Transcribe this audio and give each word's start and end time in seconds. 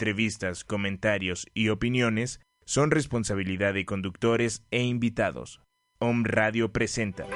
Entrevistas, 0.00 0.64
comentarios 0.64 1.46
y 1.52 1.68
opiniones 1.68 2.40
son 2.64 2.90
responsabilidad 2.90 3.74
de 3.74 3.84
conductores 3.84 4.64
e 4.70 4.82
invitados. 4.82 5.60
Om 5.98 6.24
Radio 6.24 6.72
presenta 6.72 7.26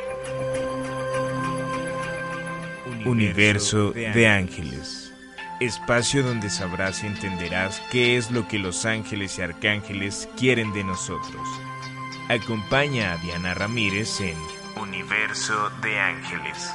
Universo 3.05 3.93
de 3.93 4.29
Ángeles. 4.29 5.12
Espacio 5.61 6.23
donde 6.23 6.48
sabrás 6.48 7.05
y 7.05 7.09
entenderás 7.09 7.83
qué 7.93 8.16
es 8.16 8.30
lo 8.30 8.48
que 8.48 8.59
los 8.59 8.87
ángeles 8.87 9.38
y 9.38 9.43
arcángeles 9.43 10.27
quieren 10.38 10.73
de 10.73 10.85
nosotros. 10.85 11.46
Acompaña 12.30 13.12
a 13.12 13.19
Diana 13.19 13.52
Ramírez 13.52 14.23
en 14.23 14.38
Universo 14.80 15.69
de 15.83 16.01
Ángeles. 16.01 16.73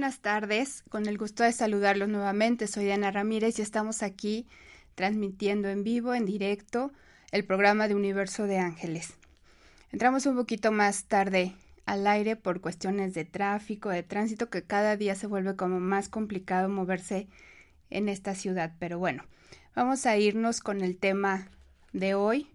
Buenas 0.00 0.20
tardes, 0.20 0.82
con 0.88 1.04
el 1.04 1.18
gusto 1.18 1.42
de 1.42 1.52
saludarlos 1.52 2.08
nuevamente. 2.08 2.66
Soy 2.66 2.84
Diana 2.84 3.10
Ramírez 3.10 3.58
y 3.58 3.62
estamos 3.62 4.02
aquí 4.02 4.46
transmitiendo 4.94 5.68
en 5.68 5.84
vivo, 5.84 6.14
en 6.14 6.24
directo, 6.24 6.90
el 7.32 7.44
programa 7.44 7.86
de 7.86 7.94
Universo 7.94 8.44
de 8.44 8.56
Ángeles. 8.56 9.12
Entramos 9.92 10.24
un 10.24 10.36
poquito 10.36 10.72
más 10.72 11.04
tarde 11.04 11.52
al 11.84 12.06
aire 12.06 12.34
por 12.34 12.62
cuestiones 12.62 13.12
de 13.12 13.26
tráfico, 13.26 13.90
de 13.90 14.02
tránsito, 14.02 14.48
que 14.48 14.62
cada 14.62 14.96
día 14.96 15.14
se 15.16 15.26
vuelve 15.26 15.54
como 15.54 15.80
más 15.80 16.08
complicado 16.08 16.70
moverse 16.70 17.28
en 17.90 18.08
esta 18.08 18.34
ciudad. 18.34 18.72
Pero 18.78 18.98
bueno, 18.98 19.24
vamos 19.76 20.06
a 20.06 20.16
irnos 20.16 20.62
con 20.62 20.80
el 20.80 20.96
tema 20.96 21.48
de 21.92 22.14
hoy. 22.14 22.46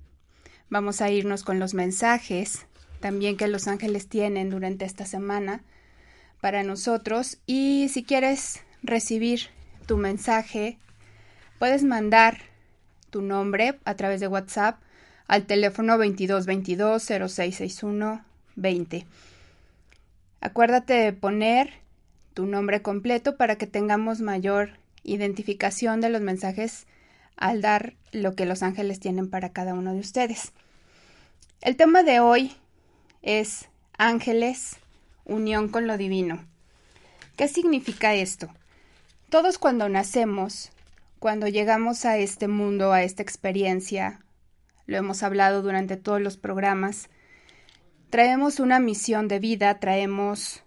Vamos 0.72 1.00
a 1.00 1.12
irnos 1.12 1.44
con 1.44 1.60
los 1.60 1.76
mensajes 1.76 2.66
también 3.02 3.38
que 3.38 3.48
los 3.48 3.68
ángeles 3.68 4.10
tienen 4.10 4.50
durante 4.50 4.86
esta 4.86 5.06
semana 5.06 5.62
para 6.46 6.62
nosotros 6.62 7.40
y 7.48 7.90
si 7.92 8.04
quieres 8.04 8.62
recibir 8.84 9.50
tu 9.88 9.98
mensaje, 9.98 10.78
puedes 11.58 11.84
mandar 11.84 12.38
tu 13.10 13.24
nombre 13.24 13.80
a 13.84 13.96
través 13.96 14.20
de 14.20 14.28
WhatsApp 14.28 14.80
al 15.28 15.48
teléfono 15.48 15.98
2222 15.98 17.02
0661 17.02 18.24
20. 18.58 19.08
Acuérdate 20.40 20.94
de 20.94 21.14
poner 21.14 21.74
tu 22.36 22.46
nombre 22.46 22.84
completo 22.84 23.38
para 23.38 23.56
que 23.56 23.66
tengamos 23.66 24.22
mayor 24.22 24.70
identificación 25.02 26.00
de 26.00 26.10
los 26.10 26.22
mensajes 26.22 26.86
al 27.38 27.62
dar 27.62 27.96
lo 28.12 28.36
que 28.36 28.46
los 28.46 28.62
ángeles 28.62 29.00
tienen 29.00 29.32
para 29.32 29.50
cada 29.50 29.74
uno 29.74 29.94
de 29.94 30.00
ustedes. 30.00 30.52
El 31.62 31.76
tema 31.76 32.04
de 32.04 32.20
hoy 32.20 32.52
es 33.24 33.68
ángeles 33.98 34.78
unión 35.26 35.68
con 35.68 35.88
lo 35.88 35.98
divino. 35.98 36.46
¿Qué 37.36 37.48
significa 37.48 38.14
esto? 38.14 38.50
Todos 39.30 39.58
cuando 39.58 39.90
nacemos, 39.90 40.72
cuando 41.20 41.48
llegamos 41.48 42.06
a 42.06 42.18
este 42.18 42.48
mundo, 42.48 42.94
a 42.94 43.04
esta 43.04 43.24
experiencia, 43.24 44.22
lo 44.86 44.98
hemos 44.98 45.24
hablado 45.24 45.62
durante 45.62 45.98
todos 45.98 46.22
los 46.22 46.38
programas, 46.38 47.10
traemos 48.10 48.60
una 48.60 48.80
misión 48.80 49.28
de 49.28 49.40
vida, 49.40 49.80
traemos 49.80 50.64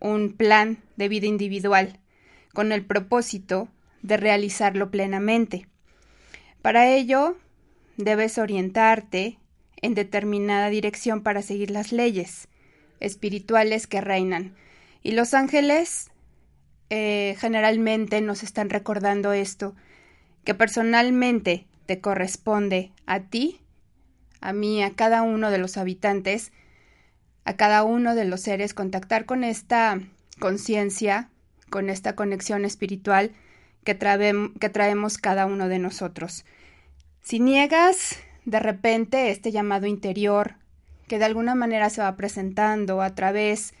un 0.00 0.32
plan 0.32 0.82
de 0.96 1.08
vida 1.08 1.26
individual, 1.26 2.00
con 2.52 2.72
el 2.72 2.84
propósito 2.84 3.68
de 4.02 4.16
realizarlo 4.16 4.90
plenamente. 4.90 5.66
Para 6.60 6.88
ello, 6.88 7.36
debes 7.96 8.38
orientarte 8.38 9.38
en 9.80 9.94
determinada 9.94 10.68
dirección 10.68 11.22
para 11.22 11.42
seguir 11.42 11.70
las 11.70 11.92
leyes 11.92 12.48
espirituales 13.04 13.86
que 13.86 14.00
reinan. 14.00 14.54
Y 15.02 15.12
los 15.12 15.34
ángeles 15.34 16.10
eh, 16.90 17.36
generalmente 17.38 18.20
nos 18.20 18.42
están 18.42 18.70
recordando 18.70 19.32
esto, 19.32 19.74
que 20.44 20.54
personalmente 20.54 21.66
te 21.86 22.00
corresponde 22.00 22.92
a 23.06 23.20
ti, 23.20 23.60
a 24.40 24.52
mí, 24.52 24.82
a 24.82 24.94
cada 24.94 25.22
uno 25.22 25.50
de 25.50 25.58
los 25.58 25.76
habitantes, 25.76 26.52
a 27.44 27.56
cada 27.56 27.82
uno 27.82 28.14
de 28.14 28.24
los 28.24 28.40
seres, 28.40 28.74
contactar 28.74 29.26
con 29.26 29.44
esta 29.44 30.00
conciencia, 30.38 31.30
con 31.70 31.90
esta 31.90 32.14
conexión 32.14 32.64
espiritual 32.64 33.32
que, 33.84 33.96
que 34.60 34.68
traemos 34.68 35.18
cada 35.18 35.46
uno 35.46 35.68
de 35.68 35.78
nosotros. 35.78 36.44
Si 37.22 37.40
niegas 37.40 38.18
de 38.44 38.60
repente 38.60 39.30
este 39.30 39.50
llamado 39.50 39.86
interior 39.86 40.56
que 41.08 41.18
de 41.18 41.24
alguna 41.24 41.54
manera 41.54 41.90
se 41.90 42.00
va 42.02 42.16
presentando 42.16 43.02
a 43.02 43.14
través 43.14 43.74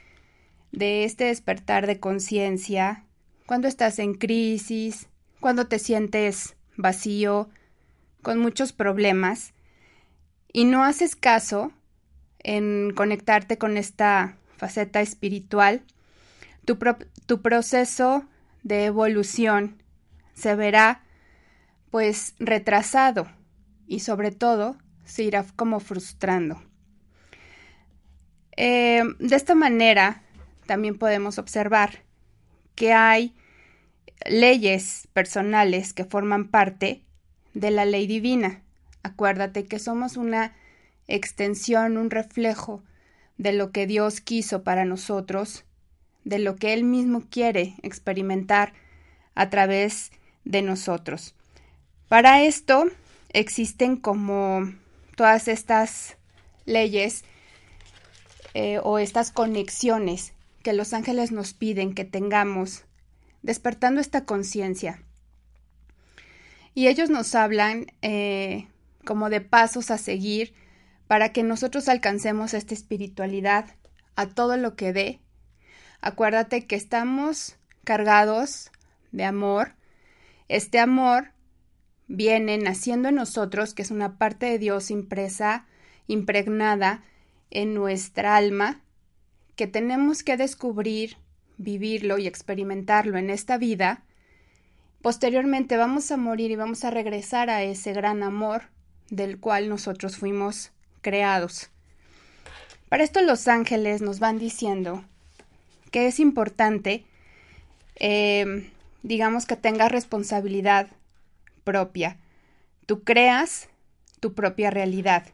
de 0.72 1.04
este 1.04 1.24
despertar 1.24 1.86
de 1.86 2.00
conciencia, 2.00 3.04
cuando 3.46 3.68
estás 3.68 3.98
en 3.98 4.14
crisis, 4.14 5.08
cuando 5.40 5.66
te 5.66 5.78
sientes 5.78 6.56
vacío, 6.76 7.48
con 8.22 8.38
muchos 8.38 8.72
problemas, 8.72 9.52
y 10.52 10.64
no 10.64 10.84
haces 10.84 11.16
caso 11.16 11.72
en 12.38 12.92
conectarte 12.94 13.58
con 13.58 13.76
esta 13.76 14.36
faceta 14.56 15.00
espiritual, 15.00 15.82
tu, 16.64 16.78
tu 17.26 17.42
proceso 17.42 18.24
de 18.62 18.86
evolución 18.86 19.82
se 20.34 20.54
verá 20.54 21.02
pues 21.90 22.34
retrasado 22.38 23.28
y 23.86 24.00
sobre 24.00 24.30
todo 24.30 24.76
se 25.04 25.22
irá 25.22 25.44
como 25.56 25.80
frustrando. 25.80 26.62
Eh, 28.56 29.02
de 29.18 29.36
esta 29.36 29.54
manera, 29.54 30.22
también 30.66 30.98
podemos 30.98 31.38
observar 31.38 32.02
que 32.74 32.92
hay 32.92 33.34
leyes 34.26 35.08
personales 35.12 35.92
que 35.92 36.04
forman 36.04 36.48
parte 36.48 37.02
de 37.52 37.70
la 37.70 37.84
ley 37.84 38.06
divina. 38.06 38.62
Acuérdate 39.02 39.64
que 39.66 39.78
somos 39.78 40.16
una 40.16 40.54
extensión, 41.06 41.96
un 41.96 42.10
reflejo 42.10 42.82
de 43.36 43.52
lo 43.52 43.70
que 43.70 43.86
Dios 43.86 44.20
quiso 44.20 44.62
para 44.62 44.84
nosotros, 44.84 45.64
de 46.24 46.38
lo 46.38 46.56
que 46.56 46.72
Él 46.72 46.84
mismo 46.84 47.24
quiere 47.28 47.74
experimentar 47.82 48.72
a 49.34 49.50
través 49.50 50.10
de 50.44 50.62
nosotros. 50.62 51.34
Para 52.08 52.42
esto 52.42 52.84
existen 53.30 53.96
como 53.96 54.72
todas 55.16 55.48
estas 55.48 56.16
leyes 56.64 57.24
eh, 58.54 58.80
o 58.82 58.98
estas 58.98 59.32
conexiones 59.32 60.32
que 60.62 60.72
los 60.72 60.94
ángeles 60.94 61.32
nos 61.32 61.52
piden 61.52 61.94
que 61.94 62.04
tengamos, 62.04 62.84
despertando 63.42 64.00
esta 64.00 64.24
conciencia. 64.24 65.02
Y 66.72 66.88
ellos 66.88 67.10
nos 67.10 67.34
hablan 67.34 67.86
eh, 68.00 68.66
como 69.04 69.28
de 69.28 69.40
pasos 69.40 69.90
a 69.90 69.98
seguir 69.98 70.54
para 71.06 71.32
que 71.32 71.42
nosotros 71.42 71.88
alcancemos 71.88 72.54
esta 72.54 72.74
espiritualidad 72.74 73.76
a 74.16 74.26
todo 74.26 74.56
lo 74.56 74.76
que 74.76 74.92
dé. 74.92 75.20
Acuérdate 76.00 76.66
que 76.66 76.76
estamos 76.76 77.56
cargados 77.84 78.70
de 79.12 79.24
amor. 79.24 79.74
Este 80.48 80.78
amor 80.78 81.32
viene 82.06 82.58
naciendo 82.58 83.08
en 83.08 83.16
nosotros, 83.16 83.74
que 83.74 83.82
es 83.82 83.90
una 83.90 84.16
parte 84.16 84.46
de 84.46 84.58
Dios 84.58 84.90
impresa, 84.90 85.66
impregnada 86.06 87.02
en 87.54 87.72
nuestra 87.74 88.36
alma 88.36 88.82
que 89.56 89.66
tenemos 89.66 90.22
que 90.22 90.36
descubrir, 90.36 91.16
vivirlo 91.56 92.18
y 92.18 92.26
experimentarlo 92.26 93.16
en 93.16 93.30
esta 93.30 93.56
vida, 93.56 94.02
posteriormente 95.00 95.76
vamos 95.76 96.10
a 96.10 96.16
morir 96.16 96.50
y 96.50 96.56
vamos 96.56 96.84
a 96.84 96.90
regresar 96.90 97.48
a 97.48 97.62
ese 97.62 97.92
gran 97.92 98.22
amor 98.22 98.64
del 99.08 99.38
cual 99.38 99.68
nosotros 99.68 100.16
fuimos 100.16 100.72
creados. 101.00 101.70
Para 102.88 103.04
esto 103.04 103.22
los 103.22 103.48
ángeles 103.48 104.02
nos 104.02 104.18
van 104.18 104.38
diciendo 104.38 105.04
que 105.90 106.06
es 106.06 106.20
importante, 106.20 107.04
eh, 107.96 108.70
digamos 109.02 109.46
que 109.46 109.56
tenga 109.56 109.88
responsabilidad 109.88 110.88
propia, 111.62 112.18
Tú 112.86 113.02
creas 113.02 113.68
tu 114.20 114.34
propia 114.34 114.70
realidad. 114.70 115.26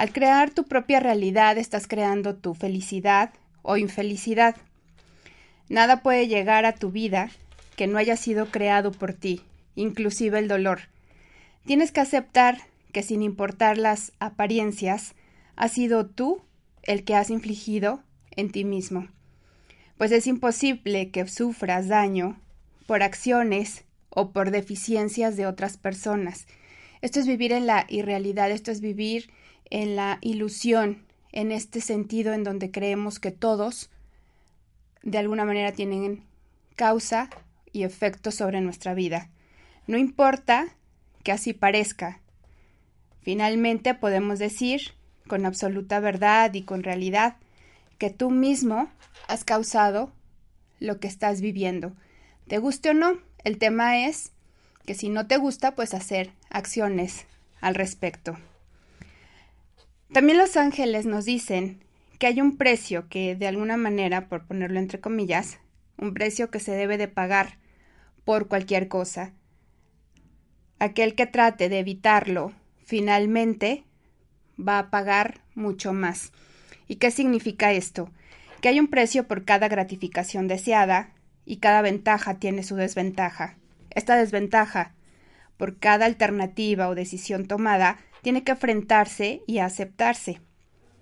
Al 0.00 0.14
crear 0.14 0.48
tu 0.48 0.64
propia 0.64 0.98
realidad 0.98 1.58
estás 1.58 1.86
creando 1.86 2.34
tu 2.34 2.54
felicidad 2.54 3.34
o 3.60 3.76
infelicidad. 3.76 4.56
Nada 5.68 6.02
puede 6.02 6.26
llegar 6.26 6.64
a 6.64 6.74
tu 6.74 6.90
vida 6.90 7.28
que 7.76 7.86
no 7.86 7.98
haya 7.98 8.16
sido 8.16 8.46
creado 8.46 8.92
por 8.92 9.12
ti, 9.12 9.42
inclusive 9.74 10.38
el 10.38 10.48
dolor. 10.48 10.88
Tienes 11.66 11.92
que 11.92 12.00
aceptar 12.00 12.62
que 12.94 13.02
sin 13.02 13.20
importar 13.20 13.76
las 13.76 14.12
apariencias, 14.20 15.12
has 15.54 15.72
sido 15.72 16.06
tú 16.06 16.40
el 16.84 17.04
que 17.04 17.14
has 17.14 17.28
infligido 17.28 18.02
en 18.30 18.50
ti 18.50 18.64
mismo. 18.64 19.06
Pues 19.98 20.12
es 20.12 20.26
imposible 20.26 21.10
que 21.10 21.28
sufras 21.28 21.88
daño 21.88 22.40
por 22.86 23.02
acciones 23.02 23.84
o 24.08 24.30
por 24.30 24.50
deficiencias 24.50 25.36
de 25.36 25.46
otras 25.46 25.76
personas. 25.76 26.46
Esto 27.02 27.20
es 27.20 27.26
vivir 27.26 27.52
en 27.52 27.66
la 27.66 27.84
irrealidad, 27.90 28.50
esto 28.50 28.70
es 28.70 28.80
vivir 28.80 29.28
en 29.70 29.96
la 29.96 30.18
ilusión, 30.20 31.04
en 31.32 31.52
este 31.52 31.80
sentido 31.80 32.32
en 32.32 32.44
donde 32.44 32.70
creemos 32.70 33.18
que 33.18 33.30
todos 33.30 33.90
de 35.02 35.18
alguna 35.18 35.44
manera 35.44 35.72
tienen 35.72 36.24
causa 36.76 37.30
y 37.72 37.84
efecto 37.84 38.30
sobre 38.30 38.60
nuestra 38.60 38.94
vida. 38.94 39.30
No 39.86 39.96
importa 39.96 40.68
que 41.22 41.32
así 41.32 41.52
parezca. 41.52 42.20
Finalmente 43.22 43.94
podemos 43.94 44.38
decir 44.38 44.92
con 45.28 45.46
absoluta 45.46 46.00
verdad 46.00 46.52
y 46.54 46.62
con 46.62 46.82
realidad 46.82 47.36
que 47.98 48.10
tú 48.10 48.30
mismo 48.30 48.88
has 49.28 49.44
causado 49.44 50.10
lo 50.80 50.98
que 50.98 51.06
estás 51.06 51.40
viviendo. 51.40 51.92
Te 52.48 52.58
guste 52.58 52.90
o 52.90 52.94
no, 52.94 53.18
el 53.44 53.58
tema 53.58 54.06
es 54.06 54.32
que 54.86 54.94
si 54.94 55.08
no 55.08 55.26
te 55.26 55.36
gusta, 55.36 55.74
pues 55.74 55.94
hacer 55.94 56.32
acciones 56.48 57.26
al 57.60 57.74
respecto. 57.74 58.36
También 60.12 60.38
los 60.38 60.56
ángeles 60.56 61.06
nos 61.06 61.24
dicen 61.24 61.78
que 62.18 62.26
hay 62.26 62.40
un 62.40 62.56
precio 62.56 63.08
que, 63.08 63.36
de 63.36 63.46
alguna 63.46 63.76
manera, 63.76 64.28
por 64.28 64.44
ponerlo 64.44 64.80
entre 64.80 65.00
comillas, 65.00 65.60
un 65.98 66.14
precio 66.14 66.50
que 66.50 66.58
se 66.58 66.72
debe 66.72 66.98
de 66.98 67.06
pagar 67.06 67.58
por 68.24 68.48
cualquier 68.48 68.88
cosa. 68.88 69.32
Aquel 70.80 71.14
que 71.14 71.26
trate 71.26 71.68
de 71.68 71.78
evitarlo, 71.78 72.52
finalmente, 72.84 73.84
va 74.58 74.80
a 74.80 74.90
pagar 74.90 75.42
mucho 75.54 75.92
más. 75.92 76.32
¿Y 76.88 76.96
qué 76.96 77.12
significa 77.12 77.72
esto? 77.72 78.10
Que 78.60 78.68
hay 78.68 78.80
un 78.80 78.88
precio 78.88 79.28
por 79.28 79.44
cada 79.44 79.68
gratificación 79.68 80.48
deseada 80.48 81.12
y 81.44 81.58
cada 81.58 81.82
ventaja 81.82 82.40
tiene 82.40 82.64
su 82.64 82.74
desventaja. 82.74 83.56
Esta 83.90 84.16
desventaja, 84.16 84.92
por 85.56 85.78
cada 85.78 86.06
alternativa 86.06 86.88
o 86.88 86.96
decisión 86.96 87.46
tomada, 87.46 87.98
tiene 88.22 88.44
que 88.44 88.52
enfrentarse 88.52 89.42
y 89.46 89.58
aceptarse. 89.58 90.40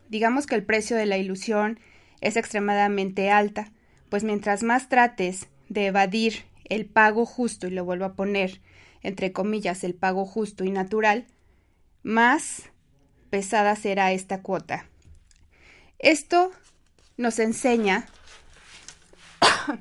Digamos 0.09 0.47
que 0.47 0.55
el 0.55 0.65
precio 0.65 0.97
de 0.97 1.06
la 1.06 1.19
ilusión 1.19 1.81
es 2.20 2.37
extremadamente 2.37 3.31
alta, 3.31 3.73
pues 4.09 4.25
mientras 4.25 4.62
más 4.62 4.88
trates 4.88 5.49
de 5.69 5.87
evadir 5.87 6.44
el 6.65 6.87
pago 6.87 7.26
justo, 7.26 7.67
y 7.67 7.70
lo 7.70 7.85
vuelvo 7.85 8.05
a 8.05 8.15
poner 8.15 8.61
entre 9.03 9.32
comillas 9.32 9.85
el 9.85 9.94
pago 9.94 10.26
justo 10.26 10.65
y 10.65 10.70
natural, 10.70 11.26
más 12.03 12.65
pesada 13.31 13.76
será 13.76 14.12
esta 14.12 14.43
cuota. 14.43 14.87
Esto 15.99 16.50
nos 17.17 17.38
enseña 17.38 18.06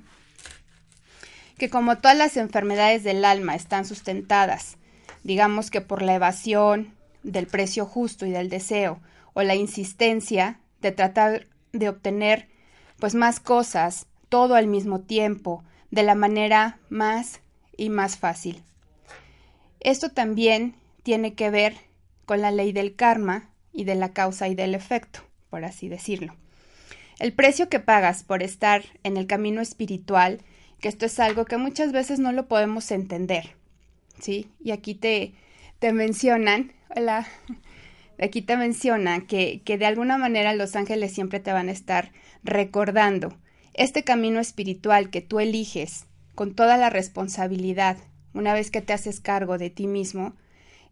que 1.57 1.69
como 1.69 1.97
todas 1.97 2.17
las 2.17 2.37
enfermedades 2.37 3.03
del 3.03 3.25
alma 3.25 3.55
están 3.55 3.85
sustentadas, 3.85 4.77
digamos 5.23 5.71
que 5.71 5.81
por 5.81 6.01
la 6.01 6.15
evasión 6.15 6.96
del 7.31 7.47
precio 7.47 7.85
justo 7.85 8.25
y 8.25 8.31
del 8.31 8.49
deseo, 8.49 8.99
o 9.33 9.43
la 9.43 9.55
insistencia 9.55 10.59
de 10.81 10.91
tratar 10.91 11.47
de 11.73 11.89
obtener 11.89 12.47
pues 12.99 13.13
más 13.13 13.39
cosas 13.39 14.07
todo 14.29 14.55
al 14.55 14.67
mismo 14.67 15.01
tiempo, 15.01 15.63
de 15.91 16.03
la 16.03 16.15
manera 16.15 16.79
más 16.89 17.41
y 17.77 17.89
más 17.89 18.17
fácil. 18.17 18.63
Esto 19.79 20.09
también 20.09 20.75
tiene 21.03 21.33
que 21.33 21.49
ver 21.49 21.75
con 22.25 22.41
la 22.41 22.51
ley 22.51 22.71
del 22.71 22.95
karma 22.95 23.49
y 23.71 23.83
de 23.85 23.95
la 23.95 24.11
causa 24.11 24.47
y 24.47 24.55
del 24.55 24.75
efecto, 24.75 25.21
por 25.49 25.63
así 25.63 25.87
decirlo. 25.87 26.35
El 27.19 27.33
precio 27.33 27.69
que 27.69 27.79
pagas 27.79 28.23
por 28.23 28.43
estar 28.43 28.83
en 29.03 29.17
el 29.17 29.27
camino 29.27 29.61
espiritual, 29.61 30.41
que 30.79 30.89
esto 30.89 31.05
es 31.05 31.19
algo 31.19 31.45
que 31.45 31.57
muchas 31.57 31.91
veces 31.91 32.19
no 32.19 32.31
lo 32.31 32.47
podemos 32.47 32.91
entender, 32.91 33.55
¿sí? 34.19 34.49
Y 34.59 34.71
aquí 34.71 34.93
te, 34.93 35.33
te 35.79 35.93
mencionan, 35.93 36.73
hola, 36.95 37.27
aquí 38.19 38.41
te 38.41 38.57
mencionan 38.57 39.25
que, 39.25 39.61
que 39.63 39.77
de 39.77 39.85
alguna 39.85 40.17
manera 40.17 40.53
los 40.53 40.75
ángeles 40.75 41.13
siempre 41.13 41.39
te 41.39 41.53
van 41.53 41.69
a 41.69 41.73
estar 41.73 42.11
recordando 42.43 43.37
este 43.73 44.03
camino 44.03 44.39
espiritual 44.39 45.09
que 45.09 45.21
tú 45.21 45.39
eliges 45.39 46.07
con 46.33 46.55
toda 46.55 46.77
la 46.77 46.89
responsabilidad, 46.89 47.97
una 48.33 48.53
vez 48.53 48.71
que 48.71 48.81
te 48.81 48.93
haces 48.93 49.19
cargo 49.19 49.57
de 49.57 49.69
ti 49.69 49.87
mismo, 49.87 50.35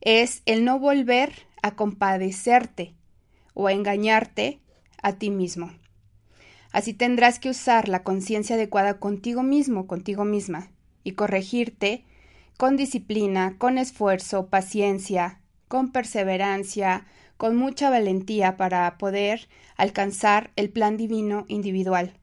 es 0.02 0.44
el 0.46 0.64
no 0.64 0.80
volver 0.80 1.34
a 1.62 1.76
compadecerte 1.76 2.94
o 3.54 3.68
a 3.68 3.74
engañarte 3.74 4.60
a 5.02 5.14
ti 5.14 5.30
mismo. 5.30 5.72
Así 6.72 6.94
tendrás 6.94 7.40
que 7.40 7.50
usar 7.50 7.90
la 7.90 8.04
conciencia 8.04 8.56
adecuada 8.56 9.00
contigo 9.00 9.44
mismo, 9.44 9.88
contigo 9.88 10.26
misma, 10.26 10.72
y 11.04 11.12
corregirte 11.12 12.04
con 12.58 12.78
disciplina, 12.78 13.56
con 13.58 13.78
esfuerzo, 13.78 14.48
paciencia, 14.48 15.42
con 15.68 15.92
perseverancia, 15.92 17.06
con 17.38 17.56
mucha 17.56 17.90
valentía 17.90 18.58
para 18.58 18.98
poder 18.98 19.48
alcanzar 19.76 20.52
el 20.56 20.70
plan 20.70 20.98
divino 20.98 21.46
individual 21.48 22.14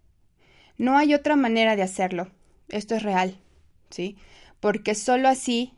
no 0.83 0.99
hay 0.99 1.15
otra 1.15 1.37
manera 1.37 1.77
de 1.77 1.83
hacerlo. 1.83 2.29
Esto 2.69 2.97
es 2.97 3.05
real, 3.05 3.39
¿sí? 3.91 4.17
Porque 4.59 4.97
sólo 4.97 5.29
así 5.29 5.75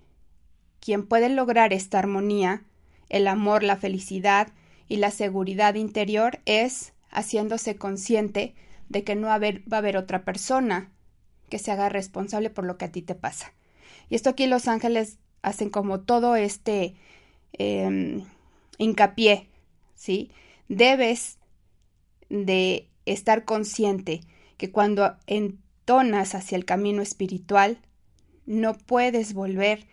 quien 0.81 1.07
puede 1.07 1.29
lograr 1.29 1.75
esta 1.75 1.99
armonía, 1.99 2.63
el 3.09 3.27
amor, 3.27 3.63
la 3.63 3.77
felicidad 3.77 4.49
y 4.89 4.97
la 4.97 5.11
seguridad 5.11 5.75
interior 5.75 6.41
es 6.47 6.95
haciéndose 7.11 7.77
consciente 7.77 8.55
de 8.89 9.05
que 9.05 9.15
no 9.15 9.27
va 9.27 9.35
a 9.35 9.79
haber 9.79 9.97
otra 9.99 10.25
persona 10.25 10.91
que 11.51 11.59
se 11.59 11.71
haga 11.71 11.91
responsable 11.91 12.49
por 12.49 12.65
lo 12.65 12.79
que 12.79 12.87
a 12.87 12.93
ti 12.93 13.03
te 13.03 13.15
pasa. 13.15 13.53
Y 14.09 14.15
esto 14.15 14.31
aquí 14.31 14.47
los 14.47 14.69
ángeles 14.69 15.19
hacen 15.43 15.71
como 15.71 16.01
todo 16.01 16.37
este 16.37 16.95
em, 17.53 18.25
hincapié, 18.79 19.49
¿sí? 19.95 20.31
Debes 20.69 21.39
de 22.29 22.89
estar 23.07 23.45
consciente 23.45 24.21
que 24.57 24.71
cuando 24.71 25.17
entonas 25.27 26.35
hacia 26.35 26.57
el 26.57 26.65
camino 26.65 27.03
espiritual, 27.03 27.79
no 28.47 28.75
puedes 28.75 29.35
volver 29.35 29.87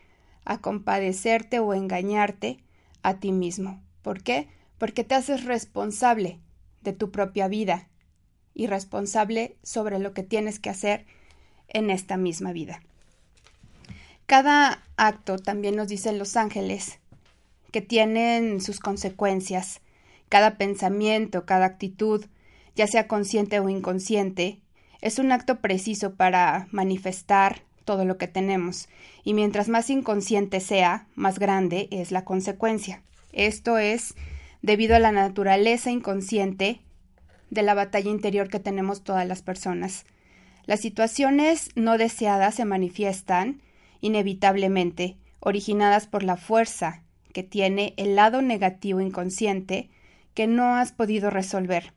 a 0.46 0.60
compadecerte 0.60 1.60
o 1.60 1.74
engañarte 1.74 2.58
a 3.04 3.20
ti 3.20 3.32
mismo. 3.32 3.82
¿Por 4.02 4.24
qué? 4.24 4.48
Porque 4.78 5.04
te 5.04 5.16
haces 5.16 5.46
responsable 5.46 6.40
de 6.82 6.94
tu 6.94 7.12
propia 7.12 7.48
vida 7.48 7.90
y 8.54 8.68
responsable 8.68 9.58
sobre 9.64 10.00
lo 10.00 10.14
que 10.14 10.24
tienes 10.24 10.60
que 10.60 10.70
hacer 10.70 11.06
en 11.68 11.90
esta 11.90 12.18
misma 12.18 12.52
vida. 12.52 12.82
Cada 14.32 14.82
acto, 14.96 15.38
también 15.40 15.76
nos 15.76 15.90
dicen 15.90 16.18
los 16.18 16.38
ángeles, 16.38 17.00
que 17.74 17.82
tienen 17.82 18.62
sus 18.62 18.80
consecuencias. 18.80 19.82
Cada 20.30 20.58
pensamiento, 20.58 21.46
cada 21.46 21.66
actitud, 21.66 22.26
ya 22.74 22.88
sea 22.88 23.10
consciente 23.10 23.60
o 23.60 23.68
inconsciente, 23.68 24.62
es 25.02 25.20
un 25.20 25.34
acto 25.34 25.60
preciso 25.60 26.16
para 26.16 26.70
manifestar 26.72 27.64
todo 27.84 28.06
lo 28.06 28.18
que 28.18 28.30
tenemos, 28.30 28.88
y 29.26 29.34
mientras 29.34 29.68
más 29.68 29.90
inconsciente 29.90 30.62
sea, 30.62 31.08
más 31.14 31.38
grande 31.38 31.90
es 31.92 32.14
la 32.14 32.24
consecuencia. 32.24 33.02
Esto 33.34 33.80
es 33.80 34.16
debido 34.62 34.96
a 34.96 35.00
la 35.00 35.12
naturaleza 35.12 35.92
inconsciente 35.92 36.80
de 37.50 37.64
la 37.64 37.74
batalla 37.74 38.10
interior 38.10 38.48
que 38.48 38.62
tenemos 38.62 39.04
todas 39.04 39.28
las 39.28 39.42
personas. 39.42 40.06
Las 40.64 40.80
situaciones 40.80 41.72
no 41.76 41.98
deseadas 41.98 42.56
se 42.56 42.64
manifiestan 42.64 43.62
inevitablemente, 44.02 45.18
originadas 45.40 46.08
por 46.08 46.24
la 46.24 46.38
fuerza 46.38 47.04
que 47.34 47.44
tiene 47.44 47.94
el 47.98 48.16
lado 48.16 48.42
negativo 48.42 49.00
inconsciente 49.00 49.90
que 50.34 50.48
no 50.48 50.76
has 50.76 50.92
podido 50.92 51.30
resolver 51.30 51.94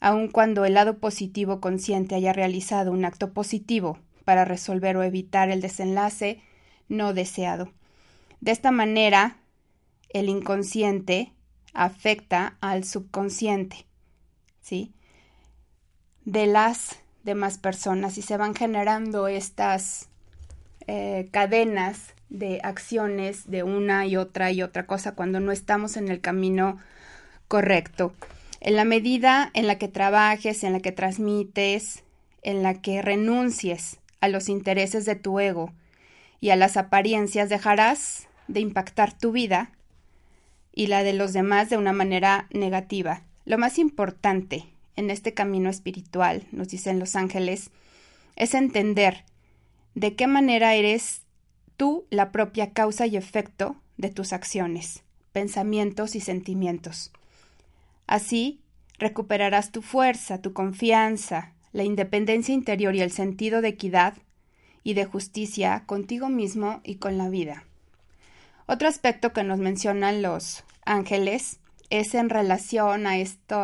aun 0.00 0.28
cuando 0.28 0.64
el 0.64 0.74
lado 0.74 0.98
positivo 0.98 1.60
consciente 1.60 2.14
haya 2.14 2.32
realizado 2.32 2.92
un 2.92 3.04
acto 3.04 3.32
positivo 3.32 3.98
para 4.24 4.44
resolver 4.44 4.96
o 4.96 5.02
evitar 5.02 5.50
el 5.50 5.60
desenlace 5.60 6.40
no 6.88 7.14
deseado. 7.14 7.72
De 8.40 8.52
esta 8.52 8.70
manera, 8.70 9.38
el 10.10 10.28
inconsciente 10.28 11.32
afecta 11.74 12.56
al 12.60 12.84
subconsciente, 12.84 13.86
¿sí? 14.60 14.92
De 16.24 16.46
las 16.46 16.96
demás 17.24 17.58
personas 17.58 18.16
y 18.18 18.22
se 18.22 18.36
van 18.36 18.54
generando 18.54 19.28
estas 19.28 20.08
eh, 20.88 21.28
cadenas 21.30 22.14
de 22.30 22.60
acciones 22.62 23.50
de 23.50 23.62
una 23.62 24.06
y 24.06 24.16
otra 24.16 24.50
y 24.52 24.62
otra 24.62 24.86
cosa 24.86 25.14
cuando 25.14 25.38
no 25.38 25.52
estamos 25.52 25.98
en 25.98 26.08
el 26.08 26.22
camino 26.22 26.78
correcto. 27.46 28.14
En 28.60 28.74
la 28.74 28.86
medida 28.86 29.50
en 29.52 29.66
la 29.66 29.76
que 29.76 29.88
trabajes, 29.88 30.64
en 30.64 30.72
la 30.72 30.80
que 30.80 30.92
transmites, 30.92 32.04
en 32.42 32.62
la 32.62 32.80
que 32.80 33.02
renuncies 33.02 33.98
a 34.22 34.28
los 34.28 34.48
intereses 34.48 35.04
de 35.04 35.14
tu 35.14 35.38
ego 35.38 35.74
y 36.40 36.50
a 36.50 36.56
las 36.56 36.78
apariencias, 36.78 37.50
dejarás 37.50 38.26
de 38.46 38.60
impactar 38.60 39.12
tu 39.12 39.30
vida 39.30 39.72
y 40.72 40.86
la 40.86 41.02
de 41.02 41.12
los 41.12 41.34
demás 41.34 41.68
de 41.68 41.76
una 41.76 41.92
manera 41.92 42.46
negativa. 42.50 43.24
Lo 43.44 43.58
más 43.58 43.78
importante 43.78 44.64
en 44.96 45.10
este 45.10 45.34
camino 45.34 45.68
espiritual, 45.68 46.46
nos 46.50 46.68
dicen 46.68 46.98
los 46.98 47.14
ángeles, 47.14 47.70
es 48.36 48.54
entender 48.54 49.24
de 49.94 50.14
qué 50.14 50.26
manera 50.26 50.74
eres 50.74 51.22
tú 51.76 52.06
la 52.10 52.32
propia 52.32 52.72
causa 52.72 53.06
y 53.06 53.16
efecto 53.16 53.76
de 53.96 54.10
tus 54.10 54.32
acciones, 54.32 55.02
pensamientos 55.32 56.14
y 56.14 56.20
sentimientos. 56.20 57.12
Así, 58.06 58.60
recuperarás 58.98 59.70
tu 59.70 59.82
fuerza, 59.82 60.40
tu 60.40 60.52
confianza, 60.52 61.52
la 61.72 61.84
independencia 61.84 62.54
interior 62.54 62.94
y 62.94 63.00
el 63.00 63.12
sentido 63.12 63.60
de 63.60 63.68
equidad 63.68 64.14
y 64.82 64.94
de 64.94 65.04
justicia 65.04 65.84
contigo 65.86 66.28
mismo 66.28 66.80
y 66.84 66.96
con 66.96 67.18
la 67.18 67.28
vida. 67.28 67.64
Otro 68.66 68.88
aspecto 68.88 69.32
que 69.32 69.44
nos 69.44 69.58
mencionan 69.58 70.22
los 70.22 70.64
ángeles 70.84 71.60
es 71.90 72.14
en 72.14 72.28
relación 72.28 73.06
a 73.06 73.18
esto 73.18 73.58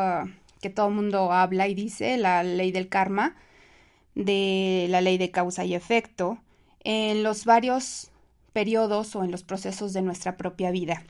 que 0.61 0.71
todo 0.71 0.89
el 0.89 0.95
mundo 0.95 1.33
habla 1.33 1.69
y 1.69 1.75
dice, 1.75 2.17
la 2.17 2.43
ley 2.43 2.73
del 2.73 2.89
karma, 2.89 3.37
de 4.15 4.87
la 4.91 5.01
ley 5.01 5.19
de 5.19 5.31
causa 5.31 5.65
y 5.65 5.75
efecto, 5.75 6.39
en 6.81 7.23
los 7.23 7.45
varios 7.45 8.11
periodos 8.53 9.17
o 9.17 9.25
en 9.25 9.31
los 9.31 9.43
procesos 9.43 9.93
de 9.93 10.03
nuestra 10.03 10.37
propia 10.37 10.71
vida. 10.71 11.03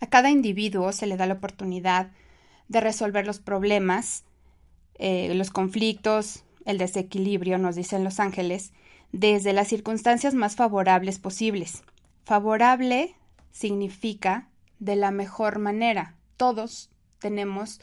A 0.00 0.06
cada 0.06 0.30
individuo 0.30 0.92
se 0.92 1.06
le 1.06 1.16
da 1.16 1.26
la 1.26 1.34
oportunidad 1.34 2.10
de 2.68 2.80
resolver 2.80 3.26
los 3.26 3.40
problemas, 3.40 4.24
eh, 4.98 5.32
los 5.34 5.50
conflictos, 5.50 6.44
el 6.64 6.78
desequilibrio, 6.78 7.58
nos 7.58 7.76
dicen 7.76 8.04
los 8.04 8.20
ángeles, 8.20 8.72
desde 9.12 9.52
las 9.52 9.68
circunstancias 9.68 10.34
más 10.34 10.56
favorables 10.56 11.18
posibles. 11.18 11.82
Favorable 12.24 13.14
significa 13.52 14.48
de 14.78 14.96
la 14.96 15.10
mejor 15.10 15.58
manera. 15.58 16.14
Todos 16.36 16.90
tenemos 17.18 17.80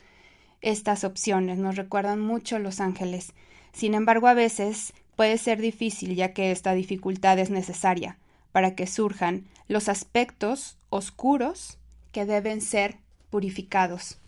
estas 0.62 1.03
opciones, 1.03 1.58
nos 1.58 1.75
recuerdan 1.75 2.20
mucho 2.20 2.60
los 2.60 2.80
ángeles. 2.80 3.34
Sin 3.74 3.96
embargo, 3.96 4.27
a 4.27 4.34
veces 4.34 4.94
puede 5.15 5.38
ser 5.38 5.60
difícil 5.60 6.15
ya 6.15 6.34
que 6.34 6.51
esta 6.51 6.74
dificultad 6.74 7.38
es 7.39 7.50
necesaria 7.50 8.18
para 8.51 8.75
que 8.75 8.88
surjan 8.88 9.46
los 9.68 9.89
aspectos 9.89 10.77
oscuros 10.89 11.77
que 12.12 12.25
deben 12.25 12.62
ser 12.62 12.98
purificados. 13.30 14.20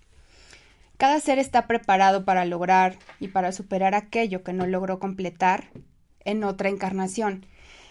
Cada 0.97 1.19
ser 1.19 1.39
está 1.39 1.67
preparado 1.67 2.25
para 2.25 2.45
lograr 2.45 2.97
y 3.19 3.27
para 3.27 3.51
superar 3.51 3.95
aquello 3.95 4.43
que 4.43 4.53
no 4.53 4.65
logró 4.65 4.97
completar 4.99 5.69
en 6.23 6.43
otra 6.43 6.69
encarnación. 6.69 7.45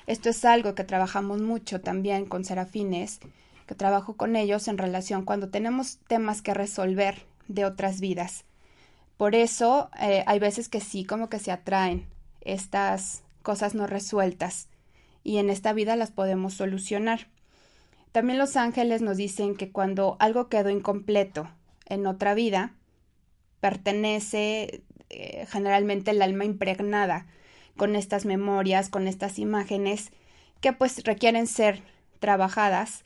Esto 0.06 0.30
es 0.30 0.44
algo 0.44 0.75
que 0.75 0.84
trabajamos 0.84 1.40
mucho 1.40 1.80
también 1.80 2.26
con 2.26 2.44
serafines, 2.44 3.20
que 3.66 3.75
trabajo 3.75 4.16
con 4.16 4.37
ellos 4.37 4.68
en 4.68 4.78
relación 4.78 5.25
cuando 5.25 5.50
tenemos 5.50 5.99
temas 6.08 6.42
que 6.42 6.52
resolver 6.52 7.23
de 7.46 7.64
otras 7.64 8.00
vidas. 8.00 8.44
Por 9.16 9.35
eso 9.35 9.90
eh, 10.00 10.25
hay 10.26 10.38
veces 10.38 10.68
que 10.68 10.80
sí, 10.80 11.04
como 11.04 11.28
que 11.28 11.38
se 11.38 11.52
atraen 11.52 12.06
estas 12.40 13.23
cosas 13.42 13.75
no 13.75 13.87
resueltas 13.87 14.68
y 15.23 15.38
en 15.38 15.50
esta 15.50 15.73
vida 15.73 15.97
las 15.97 16.11
podemos 16.11 16.54
solucionar. 16.54 17.28
También 18.12 18.38
los 18.38 18.56
ángeles 18.56 19.02
nos 19.02 19.16
dicen 19.16 19.56
que 19.56 19.73
cuando 19.73 20.16
algo 20.21 20.49
quedó 20.49 20.71
incompleto 20.71 21.49
en 21.87 22.06
otra 22.06 22.35
vida, 22.35 22.75
pertenece 23.61 24.83
eh, 25.11 25.47
generalmente 25.49 26.11
el 26.11 26.23
alma 26.23 26.44
impregnada 26.44 27.26
con 27.76 27.97
estas 27.97 28.25
memorias, 28.25 28.88
con 28.88 29.09
estas 29.09 29.38
imágenes 29.38 30.11
que 30.61 30.73
pues 30.73 31.02
requieren 31.04 31.47
ser 31.47 31.83
trabajadas 32.21 33.04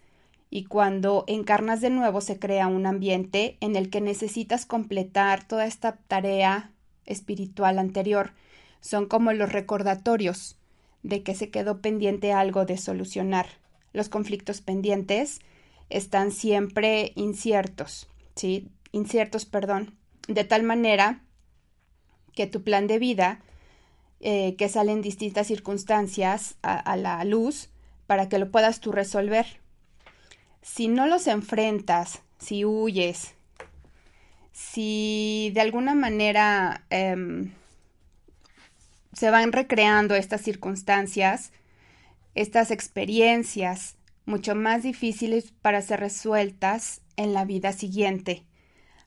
y 0.50 0.64
cuando 0.64 1.24
encarnas 1.26 1.80
de 1.80 1.90
nuevo 1.90 2.20
se 2.20 2.38
crea 2.38 2.66
un 2.66 2.86
ambiente 2.86 3.58
en 3.60 3.76
el 3.76 3.90
que 3.90 4.00
necesitas 4.00 4.66
completar 4.66 5.46
toda 5.46 5.66
esta 5.66 5.96
tarea 6.08 6.72
espiritual 7.04 7.78
anterior. 7.78 8.32
Son 8.80 9.06
como 9.06 9.32
los 9.32 9.52
recordatorios 9.52 10.56
de 11.02 11.22
que 11.22 11.34
se 11.34 11.50
quedó 11.50 11.80
pendiente 11.80 12.32
algo 12.32 12.64
de 12.64 12.78
solucionar. 12.78 13.46
Los 13.92 14.08
conflictos 14.08 14.60
pendientes 14.60 15.40
están 15.90 16.32
siempre 16.32 17.12
inciertos, 17.14 18.08
¿sí? 18.34 18.68
Inciertos, 18.92 19.44
perdón, 19.44 19.96
de 20.28 20.44
tal 20.44 20.62
manera 20.62 21.22
que 22.34 22.46
tu 22.46 22.62
plan 22.62 22.86
de 22.86 22.98
vida, 22.98 23.40
eh, 24.20 24.54
que 24.56 24.68
sale 24.68 24.92
en 24.92 25.02
distintas 25.02 25.46
circunstancias 25.46 26.56
a, 26.62 26.96
la 26.96 27.24
luz, 27.24 27.70
para 28.06 28.28
que 28.28 28.38
lo 28.38 28.50
puedas 28.50 28.80
tú 28.80 28.92
resolver. 28.92 29.60
Si 30.62 30.88
no 30.88 31.06
los 31.06 31.26
enfrentas, 31.26 32.22
si 32.38 32.64
huyes, 32.64 33.34
si 34.52 35.50
de 35.54 35.60
alguna 35.60 35.94
manera 35.94 36.82
em, 36.90 37.52
se 39.12 39.30
van 39.30 39.52
recreando 39.52 40.14
estas 40.14 40.42
circunstancias, 40.42 41.52
estas 42.34 42.70
experiencias 42.70 43.96
mucho 44.26 44.54
más 44.54 44.82
difíciles 44.82 45.52
para 45.62 45.80
ser 45.80 46.00
resueltas 46.00 47.00
en 47.16 47.32
la 47.32 47.44
vida 47.44 47.72
siguiente, 47.72 48.44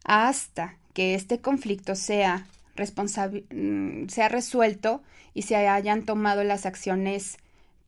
hasta 0.03 0.77
que 0.93 1.15
este 1.15 1.39
conflicto 1.39 1.96
sea, 1.96 2.48
mm, 2.75 4.08
sea 4.08 4.29
resuelto 4.29 5.03
y 5.34 5.43
se 5.43 5.55
hayan 5.55 6.03
tomado 6.03 6.43
las 6.43 6.65
acciones 6.65 7.38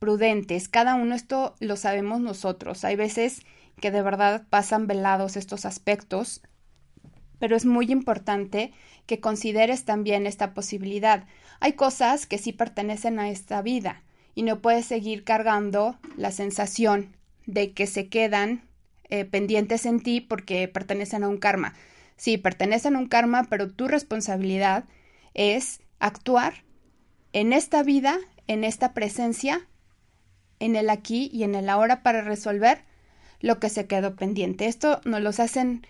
prudentes. 0.03 0.67
Cada 0.67 0.95
uno 0.95 1.15
esto 1.15 1.55
lo 1.61 1.77
sabemos 1.77 2.19
nosotros. 2.19 2.83
Hay 2.83 2.97
veces 2.97 3.45
que 3.79 3.89
de 3.89 4.01
verdad 4.01 4.45
pasan 4.49 4.85
velados 4.85 5.37
estos 5.37 5.65
aspectos, 5.65 6.41
pero 7.39 7.55
es 7.55 7.65
muy 7.65 7.89
importante 7.89 8.73
que 9.05 9.21
consideres 9.21 9.85
también 9.85 10.27
esta 10.27 10.53
posibilidad. 10.53 11.23
Hay 11.61 11.73
cosas 11.73 12.25
que 12.25 12.37
sí 12.37 12.51
pertenecen 12.51 13.17
a 13.17 13.29
esta 13.29 13.61
vida 13.61 14.03
y 14.35 14.43
no 14.43 14.61
puedes 14.61 14.85
seguir 14.85 15.23
cargando 15.23 15.97
la 16.17 16.31
sensación 16.31 17.15
de 17.45 17.71
que 17.71 17.87
se 17.87 18.09
quedan 18.09 18.67
eh, 19.07 19.23
pendientes 19.23 19.85
en 19.85 20.01
ti 20.01 20.19
porque 20.19 20.67
pertenecen 20.67 21.23
a 21.23 21.29
un 21.29 21.37
karma. 21.37 21.75
Sí, 22.17 22.37
pertenecen 22.37 22.97
a 22.97 22.99
un 22.99 23.07
karma, 23.07 23.47
pero 23.49 23.71
tu 23.71 23.87
responsabilidad 23.87 24.83
es 25.33 25.79
actuar 25.99 26.65
en 27.31 27.53
esta 27.53 27.83
vida, 27.83 28.17
en 28.47 28.65
esta 28.65 28.93
presencia, 28.93 29.65
en 30.63 30.75
el 30.75 30.89
aquí 30.89 31.29
y 31.33 31.43
en 31.43 31.55
el 31.55 31.69
ahora 31.69 32.03
para 32.03 32.21
resolver 32.21 32.79
lo 33.41 33.59
que 33.59 33.69
se 33.69 33.85
quedó 33.85 34.15
pendiente. 34.15 34.67
Esto 34.67 35.01
nos 35.03 35.21
lo 35.21 35.29
hacen 35.29 35.85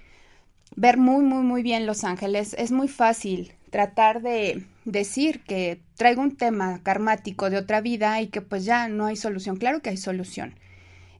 ver 0.75 0.97
muy, 0.97 1.23
muy, 1.23 1.43
muy 1.43 1.61
bien 1.61 1.85
los 1.85 2.03
ángeles. 2.03 2.55
Es 2.57 2.71
muy 2.71 2.87
fácil 2.87 3.53
tratar 3.69 4.21
de 4.21 4.65
decir 4.85 5.43
que 5.43 5.79
traigo 5.95 6.23
un 6.23 6.35
tema 6.35 6.81
karmático 6.81 7.51
de 7.51 7.57
otra 7.57 7.81
vida 7.81 8.19
y 8.21 8.27
que 8.27 8.41
pues 8.41 8.65
ya 8.65 8.87
no 8.87 9.05
hay 9.05 9.15
solución. 9.15 9.57
Claro 9.57 9.81
que 9.81 9.91
hay 9.91 9.97
solución. 9.97 10.55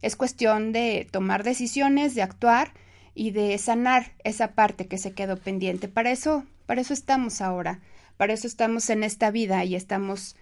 Es 0.01 0.15
cuestión 0.15 0.71
de 0.71 1.07
tomar 1.11 1.43
decisiones, 1.43 2.15
de 2.15 2.23
actuar 2.23 2.73
y 3.13 3.31
de 3.31 3.55
sanar 3.59 4.13
esa 4.23 4.53
parte 4.53 4.87
que 4.87 4.97
se 4.97 5.13
quedó 5.13 5.37
pendiente. 5.37 5.87
Para 5.87 6.11
eso, 6.11 6.43
para 6.65 6.81
eso 6.81 6.93
estamos 6.93 7.41
ahora. 7.41 7.79
Para 8.17 8.33
eso 8.33 8.47
estamos 8.47 8.89
en 8.89 9.03
esta 9.03 9.29
vida 9.29 9.63
y 9.63 9.75
estamos 9.75 10.35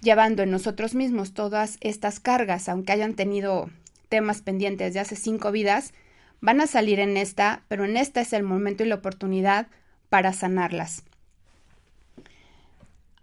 llevando 0.00 0.42
en 0.42 0.50
nosotros 0.50 0.94
mismos 0.94 1.32
todas 1.34 1.78
estas 1.80 2.20
cargas, 2.20 2.68
aunque 2.68 2.92
hayan 2.92 3.14
tenido 3.14 3.70
temas 4.08 4.42
pendientes 4.42 4.94
de 4.94 5.00
hace 5.00 5.16
cinco 5.16 5.52
vidas, 5.52 5.92
van 6.40 6.60
a 6.60 6.66
salir 6.66 7.00
en 7.00 7.16
esta, 7.16 7.62
pero 7.68 7.84
en 7.84 7.96
esta 7.96 8.20
es 8.20 8.32
el 8.32 8.42
momento 8.42 8.84
y 8.84 8.86
la 8.86 8.96
oportunidad 8.96 9.68
para 10.08 10.32
sanarlas. 10.32 11.02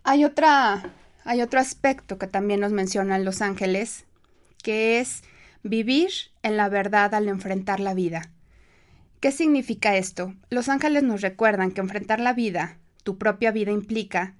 Hay 0.03 0.25
otra, 0.25 0.91
hay 1.23 1.41
otro 1.41 1.59
aspecto 1.59 2.17
que 2.17 2.27
también 2.27 2.59
nos 2.59 2.71
mencionan 2.73 3.23
los 3.23 3.41
ángeles, 3.41 4.05
que 4.61 4.99
es 4.99 5.23
vivir 5.63 6.11
en 6.41 6.57
la 6.57 6.67
verdad 6.67 7.15
al 7.15 7.29
enfrentar 7.29 7.79
la 7.79 7.93
vida. 7.93 8.29
¿Qué 9.21 9.31
significa 9.31 9.95
esto? 9.95 10.33
Los 10.49 10.67
ángeles 10.67 11.03
nos 11.03 11.21
recuerdan 11.21 11.71
que 11.71 11.79
enfrentar 11.79 12.19
la 12.19 12.33
vida, 12.33 12.77
tu 13.03 13.17
propia 13.17 13.51
vida, 13.51 13.71
implica 13.71 14.35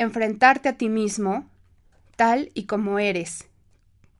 enfrentarte 0.00 0.70
a 0.70 0.78
ti 0.78 0.88
mismo 0.88 1.46
tal 2.16 2.50
y 2.54 2.64
como 2.64 2.98
eres, 2.98 3.48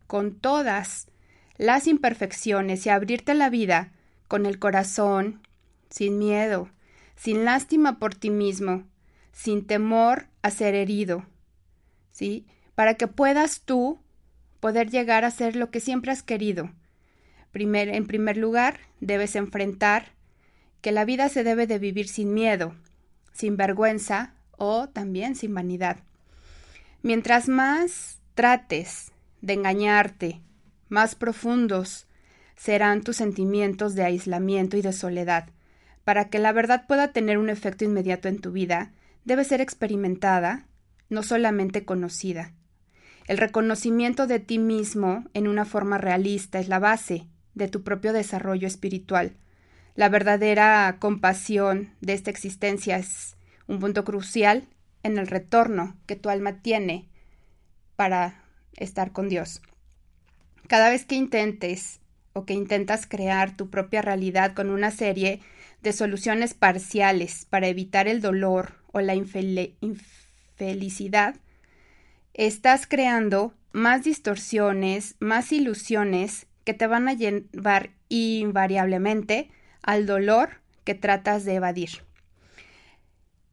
con 0.06 0.34
todas 0.34 1.08
las 1.56 1.86
imperfecciones 1.86 2.84
y 2.84 2.90
abrirte 2.90 3.32
la 3.32 3.48
vida 3.48 3.92
con 4.28 4.44
el 4.44 4.58
corazón, 4.58 5.40
sin 5.88 6.18
miedo, 6.18 6.68
sin 7.16 7.46
lástima 7.46 7.98
por 7.98 8.14
ti 8.14 8.28
mismo, 8.28 8.84
sin 9.32 9.66
temor 9.66 10.26
a 10.42 10.50
ser 10.50 10.74
herido, 10.74 11.24
¿sí? 12.10 12.46
Para 12.74 12.94
que 12.94 13.06
puedas 13.06 13.62
tú 13.62 14.00
poder 14.60 14.90
llegar 14.90 15.24
a 15.24 15.30
ser 15.30 15.56
lo 15.56 15.70
que 15.70 15.80
siempre 15.80 16.12
has 16.12 16.22
querido. 16.22 16.70
en 17.54 18.06
primer 18.06 18.36
lugar, 18.36 18.80
debes 19.00 19.34
enfrentar 19.34 20.12
que 20.82 20.92
la 20.92 21.06
vida 21.06 21.30
se 21.30 21.42
debe 21.42 21.66
de 21.66 21.78
vivir 21.78 22.06
sin 22.06 22.34
miedo, 22.34 22.74
sin 23.32 23.56
vergüenza 23.56 24.34
o 24.60 24.88
también 24.90 25.34
sin 25.34 25.54
vanidad. 25.54 25.96
Mientras 27.02 27.48
más 27.48 28.20
trates 28.34 29.10
de 29.40 29.54
engañarte, 29.54 30.40
más 30.90 31.14
profundos 31.14 32.06
serán 32.56 33.02
tus 33.02 33.16
sentimientos 33.16 33.94
de 33.94 34.04
aislamiento 34.04 34.76
y 34.76 34.82
de 34.82 34.92
soledad. 34.92 35.48
Para 36.04 36.28
que 36.28 36.38
la 36.38 36.52
verdad 36.52 36.86
pueda 36.86 37.08
tener 37.08 37.38
un 37.38 37.48
efecto 37.48 37.86
inmediato 37.86 38.28
en 38.28 38.38
tu 38.38 38.52
vida, 38.52 38.92
debe 39.24 39.44
ser 39.44 39.62
experimentada, 39.62 40.66
no 41.08 41.22
solamente 41.22 41.86
conocida. 41.86 42.52
El 43.26 43.38
reconocimiento 43.38 44.26
de 44.26 44.40
ti 44.40 44.58
mismo 44.58 45.24
en 45.32 45.48
una 45.48 45.64
forma 45.64 45.96
realista 45.96 46.58
es 46.58 46.68
la 46.68 46.78
base 46.78 47.26
de 47.54 47.68
tu 47.68 47.82
propio 47.82 48.12
desarrollo 48.12 48.66
espiritual. 48.66 49.32
La 49.94 50.10
verdadera 50.10 50.96
compasión 50.98 51.94
de 52.02 52.12
esta 52.12 52.30
existencia 52.30 52.98
es 52.98 53.36
un 53.70 53.78
punto 53.78 54.04
crucial 54.04 54.66
en 55.04 55.16
el 55.16 55.28
retorno 55.28 55.96
que 56.06 56.16
tu 56.16 56.28
alma 56.28 56.60
tiene 56.60 57.08
para 57.94 58.42
estar 58.76 59.12
con 59.12 59.28
Dios. 59.28 59.62
Cada 60.66 60.90
vez 60.90 61.04
que 61.06 61.14
intentes 61.14 62.00
o 62.32 62.44
que 62.44 62.54
intentas 62.54 63.06
crear 63.06 63.56
tu 63.56 63.70
propia 63.70 64.02
realidad 64.02 64.54
con 64.54 64.70
una 64.70 64.90
serie 64.90 65.40
de 65.82 65.92
soluciones 65.92 66.52
parciales 66.52 67.46
para 67.48 67.68
evitar 67.68 68.08
el 68.08 68.20
dolor 68.20 68.74
o 68.92 69.00
la 69.00 69.14
infelicidad, 69.14 69.76
estás 72.34 72.88
creando 72.88 73.54
más 73.70 74.02
distorsiones, 74.02 75.14
más 75.20 75.52
ilusiones 75.52 76.48
que 76.64 76.74
te 76.74 76.88
van 76.88 77.06
a 77.08 77.14
llevar 77.14 77.90
invariablemente 78.08 79.48
al 79.80 80.06
dolor 80.06 80.60
que 80.82 80.96
tratas 80.96 81.44
de 81.44 81.54
evadir. 81.54 82.09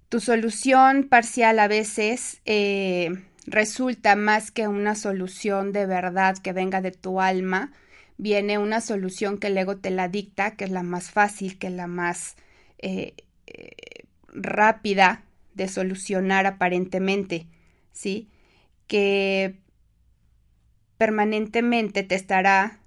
Tu 0.09 0.21
solución 0.21 1.03
parcial 1.09 1.59
a 1.59 1.67
veces 1.67 2.41
eh, 2.45 3.09
resulta 3.45 4.15
más 4.15 4.51
que 4.51 4.69
una 4.69 4.95
solución 4.95 5.73
de 5.73 5.85
verdad 5.85 6.37
que 6.37 6.53
venga 6.53 6.79
de 6.79 6.91
tu 6.91 7.19
alma, 7.19 7.73
viene 8.17 8.57
una 8.57 8.79
solución 8.79 9.37
que 9.37 9.47
el 9.47 9.57
ego 9.57 9.77
te 9.77 9.89
la 9.89 10.07
dicta, 10.07 10.55
que 10.55 10.63
es 10.63 10.71
la 10.71 10.81
más 10.81 11.11
fácil, 11.11 11.57
que 11.57 11.67
es 11.67 11.73
la 11.73 11.87
más 11.87 12.37
eh, 12.77 13.15
eh, 13.47 14.05
rápida 14.29 15.23
de 15.55 15.67
solucionar 15.67 16.45
aparentemente, 16.45 17.47
¿sí? 17.91 18.29
Que 18.87 19.55
permanentemente 20.97 22.03
te 22.03 22.15
estará 22.15 22.79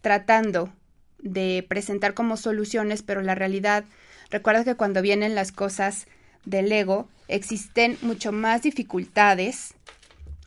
tratando 0.00 0.72
de 1.18 1.66
presentar 1.68 2.14
como 2.14 2.36
soluciones, 2.36 3.02
pero 3.02 3.20
la 3.20 3.34
realidad, 3.34 3.84
recuerda 4.30 4.62
que 4.62 4.76
cuando 4.76 5.02
vienen 5.02 5.34
las 5.34 5.50
cosas 5.50 6.06
del 6.44 6.70
ego, 6.72 7.08
existen 7.28 7.98
mucho 8.02 8.32
más 8.32 8.62
dificultades 8.62 9.74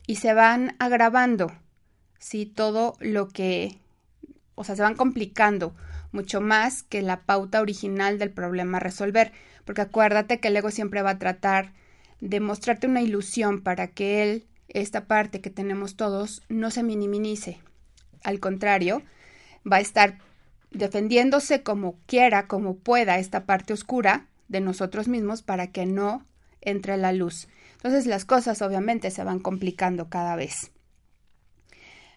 y 0.07 0.17
se 0.17 0.33
van 0.33 0.75
agravando, 0.79 1.51
¿sí? 2.19 2.45
Todo 2.45 2.95
lo 2.99 3.27
que 3.29 3.79
o 4.55 4.63
sea, 4.63 4.75
se 4.75 4.81
van 4.81 4.95
complicando 4.95 5.75
mucho 6.11 6.41
más 6.41 6.83
que 6.83 7.01
la 7.01 7.21
pauta 7.21 7.61
original 7.61 8.17
del 8.17 8.31
problema 8.31 8.77
a 8.77 8.81
resolver, 8.81 9.33
porque 9.65 9.81
acuérdate 9.81 10.39
que 10.39 10.47
el 10.47 10.57
ego 10.57 10.71
siempre 10.71 11.01
va 11.01 11.11
a 11.11 11.19
tratar 11.19 11.73
de 12.21 12.39
mostrarte 12.39 12.87
una 12.87 13.01
ilusión 13.01 13.61
para 13.61 13.87
que 13.87 14.23
él, 14.23 14.45
esta 14.69 15.05
parte 15.05 15.41
que 15.41 15.49
tenemos 15.49 15.95
todos, 15.95 16.41
no 16.47 16.71
se 16.71 16.83
minimice. 16.83 17.59
Al 18.23 18.39
contrario, 18.39 19.03
va 19.69 19.77
a 19.77 19.81
estar 19.81 20.19
defendiéndose 20.71 21.63
como 21.63 21.97
quiera, 22.05 22.47
como 22.47 22.77
pueda, 22.77 23.19
esta 23.19 23.45
parte 23.45 23.73
oscura 23.73 24.25
de 24.48 24.62
nosotros 24.62 25.08
mismos 25.08 25.42
para 25.42 25.72
que 25.72 25.86
no 25.86 26.25
entre 26.62 26.98
la 26.98 27.14
luz. 27.14 27.48
Entonces 27.74 28.05
las 28.05 28.25
cosas 28.25 28.62
obviamente 28.62 29.12
se 29.12 29.24
van 29.24 29.40
complicando 29.40 30.10
cada 30.10 30.36
vez. 30.36 30.72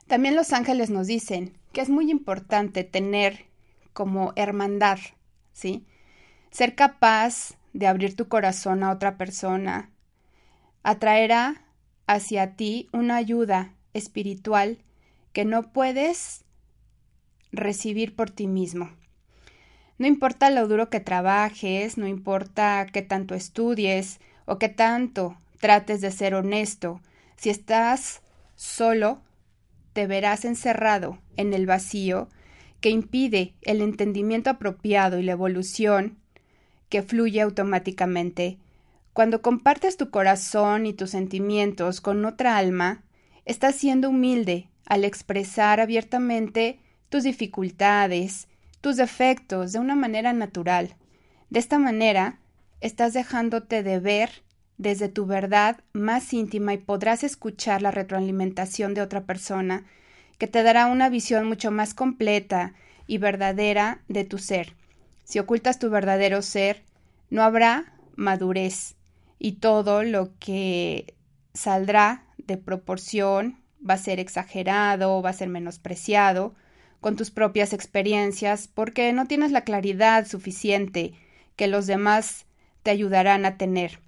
También 0.07 0.37
los 0.37 0.53
ángeles 0.53 0.89
nos 0.91 1.07
dicen 1.07 1.53
que 1.73 1.83
es 1.83 1.91
muy 1.91 2.11
importante 2.11 2.85
tener 2.85 3.45
como 3.93 4.33
hermandad, 4.37 4.99
¿sí? 5.53 5.85
Ser 6.51 6.75
capaz 6.75 7.59
de 7.75 7.87
abrir 7.87 8.17
tu 8.17 8.29
corazón 8.29 8.83
a 8.83 8.91
otra 8.91 9.19
persona 9.19 9.91
atraerá 10.83 11.65
hacia 12.07 12.57
ti 12.57 12.89
una 12.93 13.17
ayuda 13.17 13.75
espiritual 13.93 14.79
que 15.35 15.45
no 15.45 15.73
puedes 15.73 16.45
recibir 17.53 18.17
por 18.17 18.31
ti 18.31 18.47
mismo. 18.47 18.91
No 19.99 20.07
importa 20.07 20.51
lo 20.51 20.69
duro 20.69 20.91
que 20.91 21.01
trabajes, 21.01 21.99
no 21.99 22.07
importa 22.07 22.87
qué 22.93 23.03
tanto 23.03 23.35
estudies 23.35 24.21
o 24.47 24.59
qué 24.59 24.69
tanto 24.69 25.37
trates 25.61 26.01
de 26.01 26.13
ser 26.13 26.35
honesto, 26.35 27.01
si 27.37 27.51
estás 27.51 28.23
solo, 28.55 29.21
te 29.93 30.07
verás 30.07 30.45
encerrado 30.45 31.19
en 31.37 31.53
el 31.53 31.67
vacío 31.67 32.29
que 32.81 32.91
impide 32.91 33.55
el 33.63 33.81
entendimiento 33.81 34.51
apropiado 34.51 35.19
y 35.19 35.25
la 35.25 35.33
evolución 35.33 36.19
que 36.89 37.03
fluye 37.03 37.41
automáticamente. 37.41 38.59
Cuando 39.13 39.43
compartes 39.43 39.97
tu 39.97 40.11
corazón 40.11 40.87
y 40.87 40.93
tus 40.93 41.11
sentimientos 41.11 42.01
con 42.01 42.25
otra 42.25 42.57
alma, 42.57 43.03
estás 43.45 43.75
siendo 43.75 44.11
humilde 44.11 44.69
al 44.87 45.05
expresar 45.05 45.81
abiertamente 45.81 46.79
tus 47.09 47.25
dificultades, 47.25 48.49
tus 48.81 48.97
defectos 48.97 49.73
de 49.73 49.79
una 49.79 49.97
manera 49.97 50.33
natural. 50.33 50.95
De 51.51 51.59
esta 51.59 51.79
manera, 51.79 52.39
estás 52.81 53.13
dejándote 53.13 53.83
de 53.83 53.99
ver 53.99 54.43
desde 54.77 55.09
tu 55.09 55.27
verdad 55.27 55.81
más 55.93 56.33
íntima 56.33 56.73
y 56.73 56.79
podrás 56.79 57.25
escuchar 57.25 57.83
la 57.83 57.91
retroalimentación 57.91 58.95
de 58.95 59.03
otra 59.03 59.25
persona 59.25 59.85
que 60.39 60.47
te 60.47 60.63
dará 60.63 60.87
una 60.87 61.09
visión 61.09 61.47
mucho 61.47 61.71
más 61.71 61.95
completa 61.95 62.75
y 63.07 63.19
verdadera 63.19 64.03
de 64.09 64.25
tu 64.25 64.39
ser. 64.39 64.75
Si 65.25 65.39
ocultas 65.39 65.79
tu 65.79 65.91
verdadero 65.91 66.43
ser, 66.43 66.85
no 67.29 67.43
habrá 67.43 67.93
madurez 68.15 68.95
y 69.39 69.53
todo 69.53 70.05
lo 70.05 70.31
que 70.39 71.15
saldrá 71.55 72.25
de 72.39 72.57
proporción 72.57 73.59
va 73.89 73.95
a 73.95 73.99
ser 73.99 74.21
exagerado, 74.21 75.21
va 75.23 75.31
a 75.31 75.35
ser 75.35 75.49
menospreciado 75.49 76.55
con 77.01 77.17
tus 77.17 77.31
propias 77.31 77.73
experiencias 77.73 78.69
porque 78.69 79.13
no 79.13 79.27
tienes 79.27 79.53
la 79.53 79.63
claridad 79.63 80.27
suficiente 80.27 81.15
que 81.57 81.67
los 81.67 81.87
demás 81.87 82.47
te 82.83 82.91
ayudarán 82.91 83.45
a 83.45 83.57
tener. 83.57 84.01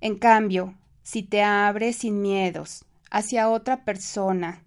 En 0.00 0.18
cambio, 0.18 0.74
si 1.02 1.22
te 1.22 1.42
abres 1.42 1.96
sin 1.96 2.22
miedos 2.22 2.84
hacia 3.10 3.48
otra 3.48 3.84
persona, 3.84 4.62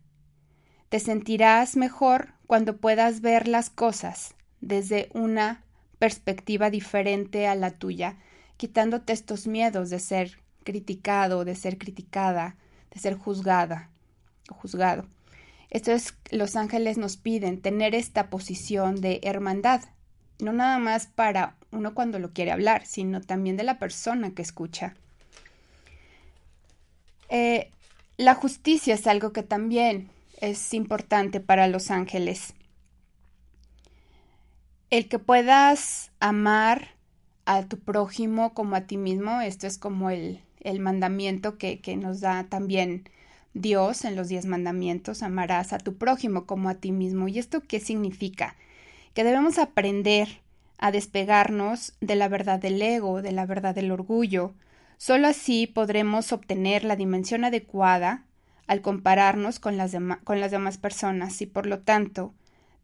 te 0.89 0.99
sentirás 0.99 1.75
mejor 1.75 2.33
cuando 2.47 2.77
puedas 2.77 3.21
ver 3.21 3.47
las 3.47 3.69
cosas 3.69 4.35
desde 4.61 5.09
una 5.13 5.63
perspectiva 5.99 6.69
diferente 6.69 7.47
a 7.47 7.55
la 7.55 7.71
tuya, 7.71 8.17
quitándote 8.57 9.13
estos 9.13 9.47
miedos 9.47 9.89
de 9.89 9.99
ser 9.99 10.39
criticado, 10.63 11.45
de 11.45 11.55
ser 11.55 11.77
criticada, 11.77 12.55
de 12.91 12.99
ser 12.99 13.15
juzgada 13.17 13.89
o 14.49 14.53
juzgado. 14.53 15.05
Esto 15.69 15.91
es, 15.91 16.13
los 16.32 16.56
ángeles 16.56 16.97
nos 16.97 17.17
piden 17.17 17.62
tener 17.62 17.95
esta 17.95 18.30
posición 18.30 19.01
de 19.01 19.19
hermandad, 19.23 19.82
no 20.39 20.54
nada 20.54 20.80
más 20.80 21.08
para 21.08 21.56
uno 21.71 21.93
cuando 21.93 22.19
lo 22.19 22.34
quiere 22.34 22.51
hablar, 22.51 22.86
sino 22.86 23.21
también 23.21 23.58
de 23.58 23.63
la 23.63 23.80
persona 23.80 24.32
que 24.34 24.41
escucha. 24.41 24.95
Eh, 27.30 27.71
la 28.17 28.36
justicia 28.36 28.93
es 28.93 29.08
algo 29.08 29.34
que 29.34 29.43
también 29.43 30.10
es 30.39 30.73
importante 30.73 31.39
para 31.39 31.67
los 31.67 31.91
ángeles. 31.91 32.54
El 34.89 35.08
que 35.10 35.19
puedas 35.19 36.12
amar 36.19 36.89
a 37.45 37.63
tu 37.63 37.80
prójimo 37.80 38.54
como 38.54 38.75
a 38.75 38.82
ti 38.82 38.97
mismo, 38.97 39.41
esto 39.41 39.67
es 39.67 39.78
como 39.78 40.10
el, 40.10 40.41
el 40.62 40.80
mandamiento 40.80 41.58
que, 41.58 41.80
que 41.80 41.97
nos 41.97 42.21
da 42.21 42.45
también 42.45 43.10
Dios 43.56 44.06
en 44.06 44.15
los 44.15 44.28
diez 44.28 44.46
mandamientos, 44.46 45.24
amarás 45.24 45.74
a 45.74 45.80
tu 45.80 45.98
prójimo 45.98 46.46
como 46.46 46.70
a 46.70 46.76
ti 46.76 46.91
mismo. 46.91 47.28
¿Y 47.28 47.39
esto 47.39 47.62
qué 47.62 47.80
significa? 47.80 48.56
Que 49.15 49.24
debemos 49.24 49.58
aprender 49.58 50.41
a 50.78 50.91
despegarnos 50.91 51.94
de 52.02 52.15
la 52.15 52.28
verdad 52.28 52.60
del 52.60 52.80
ego, 52.80 53.24
de 53.24 53.32
la 53.32 53.48
verdad 53.48 53.74
del 53.74 53.91
orgullo, 53.91 54.54
Solo 54.98 55.28
así 55.28 55.68
podremos 55.68 56.32
obtener 56.32 56.84
la 56.84 56.96
dimensión 56.96 57.44
adecuada 57.44 58.24
al 58.68 58.82
compararnos 58.82 59.60
con 59.60 59.78
las, 59.78 59.96
con 60.24 60.39
las 60.39 60.52
demás 60.52 60.78
personas 60.78 61.41
y 61.41 61.46
por 61.46 61.65
lo 61.65 61.80
tanto 61.80 62.34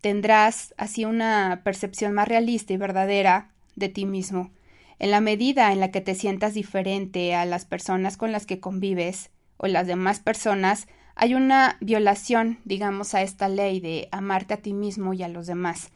tendrás 0.02 0.74
así 0.78 1.06
una 1.06 1.62
percepción 1.64 2.14
más 2.14 2.28
realista 2.28 2.74
y 2.74 2.78
verdadera 2.78 3.50
de 3.76 3.90
ti 3.90 4.06
mismo. 4.06 4.52
En 5.00 5.10
la 5.10 5.22
medida 5.22 5.72
en 5.72 5.80
la 5.80 5.90
que 5.90 6.02
te 6.02 6.14
sientas 6.14 6.54
diferente 6.54 7.34
a 7.34 7.46
las 7.46 7.66
personas 7.66 8.18
con 8.18 8.32
las 8.32 8.46
que 8.46 8.60
convives 8.60 9.31
o 9.62 9.68
las 9.68 9.86
demás 9.86 10.20
personas, 10.20 10.88
hay 11.14 11.36
una 11.36 11.78
violación, 11.82 12.58
digamos, 12.66 13.14
a 13.14 13.22
esta 13.22 13.48
ley 13.48 13.80
de 13.80 14.10
amarte 14.12 14.56
a 14.56 14.58
ti 14.58 14.74
mismo 14.74 15.14
y 15.14 15.22
a 15.22 15.28
los 15.28 15.46
demás. 15.46 15.92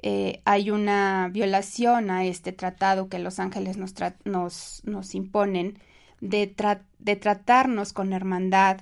Eh, 0.00 0.42
hay 0.44 0.70
una 0.70 1.28
violación 1.32 2.08
a 2.12 2.24
este 2.24 2.52
tratado 2.52 3.08
que 3.08 3.18
los 3.18 3.40
ángeles 3.40 3.78
nos, 3.78 3.94
nos, 4.24 4.82
nos 4.84 5.14
imponen 5.16 5.80
de, 6.20 6.54
de 7.00 7.16
tratarnos 7.16 7.92
con 7.92 8.12
hermandad, 8.12 8.78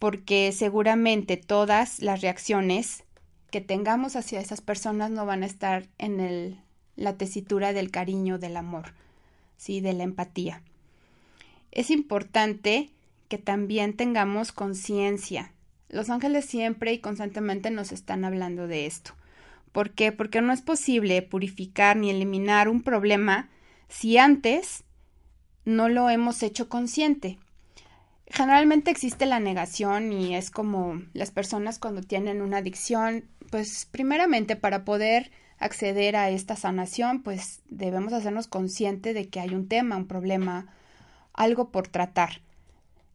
porque 0.00 0.50
seguramente 0.50 1.36
todas 1.36 2.00
las 2.00 2.22
reacciones 2.22 3.04
que 3.52 3.60
tengamos 3.60 4.16
hacia 4.16 4.40
esas 4.40 4.62
personas 4.62 5.12
no 5.12 5.26
van 5.26 5.44
a 5.44 5.46
estar 5.46 5.86
en 5.98 6.18
el, 6.18 6.58
la 6.96 7.16
tesitura 7.16 7.72
del 7.72 7.92
cariño, 7.92 8.38
del 8.38 8.56
amor, 8.56 8.94
¿sí? 9.56 9.80
de 9.80 9.92
la 9.92 10.02
empatía. 10.02 10.60
Es 11.70 11.90
importante 11.90 12.90
que 13.28 13.38
también 13.38 13.94
tengamos 13.94 14.52
conciencia. 14.52 15.52
Los 15.88 16.10
ángeles 16.10 16.44
siempre 16.46 16.92
y 16.92 16.98
constantemente 16.98 17.70
nos 17.70 17.92
están 17.92 18.24
hablando 18.24 18.66
de 18.66 18.86
esto. 18.86 19.12
¿Por 19.72 19.90
qué? 19.90 20.10
Porque 20.10 20.40
no 20.40 20.52
es 20.52 20.62
posible 20.62 21.20
purificar 21.22 21.96
ni 21.96 22.10
eliminar 22.10 22.68
un 22.68 22.82
problema 22.82 23.48
si 23.88 24.18
antes 24.18 24.84
no 25.64 25.88
lo 25.88 26.08
hemos 26.10 26.42
hecho 26.42 26.68
consciente. 26.68 27.38
Generalmente 28.28 28.90
existe 28.90 29.26
la 29.26 29.38
negación 29.38 30.12
y 30.12 30.34
es 30.34 30.50
como 30.50 31.02
las 31.12 31.30
personas 31.30 31.78
cuando 31.78 32.00
tienen 32.00 32.42
una 32.42 32.58
adicción, 32.58 33.24
pues 33.50 33.86
primeramente 33.90 34.56
para 34.56 34.84
poder 34.84 35.30
acceder 35.58 36.16
a 36.16 36.30
esta 36.30 36.56
sanación, 36.56 37.22
pues 37.22 37.62
debemos 37.68 38.12
hacernos 38.12 38.46
consciente 38.46 39.14
de 39.14 39.28
que 39.28 39.40
hay 39.40 39.54
un 39.54 39.68
tema, 39.68 39.96
un 39.96 40.06
problema, 40.06 40.66
algo 41.32 41.70
por 41.70 41.88
tratar. 41.88 42.40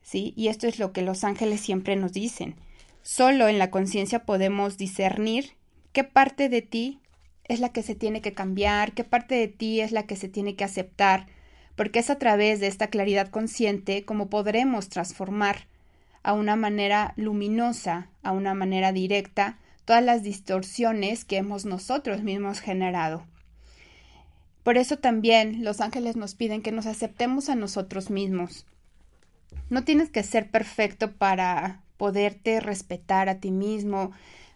¿Sí? 0.01 0.33
Y 0.35 0.47
esto 0.47 0.67
es 0.67 0.79
lo 0.79 0.91
que 0.91 1.01
los 1.01 1.23
ángeles 1.23 1.61
siempre 1.61 1.95
nos 1.95 2.13
dicen. 2.13 2.55
Solo 3.01 3.47
en 3.47 3.59
la 3.59 3.71
conciencia 3.71 4.25
podemos 4.25 4.77
discernir 4.77 5.51
qué 5.91 6.03
parte 6.03 6.49
de 6.49 6.61
ti 6.61 6.99
es 7.45 7.59
la 7.59 7.69
que 7.69 7.83
se 7.83 7.95
tiene 7.95 8.21
que 8.21 8.33
cambiar, 8.33 8.93
qué 8.93 9.03
parte 9.03 9.35
de 9.35 9.47
ti 9.47 9.81
es 9.81 9.91
la 9.91 10.03
que 10.03 10.15
se 10.15 10.29
tiene 10.29 10.55
que 10.55 10.63
aceptar, 10.63 11.27
porque 11.75 11.99
es 11.99 12.09
a 12.09 12.19
través 12.19 12.59
de 12.59 12.67
esta 12.67 12.87
claridad 12.87 13.29
consciente 13.29 14.05
como 14.05 14.29
podremos 14.29 14.89
transformar 14.89 15.67
a 16.23 16.33
una 16.33 16.55
manera 16.55 17.13
luminosa, 17.17 18.09
a 18.23 18.31
una 18.31 18.53
manera 18.53 18.91
directa, 18.91 19.57
todas 19.85 20.03
las 20.03 20.23
distorsiones 20.23 21.25
que 21.25 21.37
hemos 21.37 21.65
nosotros 21.65 22.21
mismos 22.21 22.59
generado. 22.59 23.25
Por 24.63 24.77
eso 24.77 24.97
también 24.97 25.63
los 25.63 25.81
ángeles 25.81 26.15
nos 26.15 26.35
piden 26.35 26.61
que 26.61 26.71
nos 26.71 26.85
aceptemos 26.85 27.49
a 27.49 27.55
nosotros 27.55 28.11
mismos. 28.11 28.67
No 29.69 29.83
tienes 29.83 30.09
que 30.09 30.23
ser 30.23 30.49
perfecto 30.49 31.13
para 31.13 31.81
poderte 31.97 32.59
respetar 32.59 33.29
a 33.29 33.39
ti 33.39 33.51
mismo, 33.51 34.11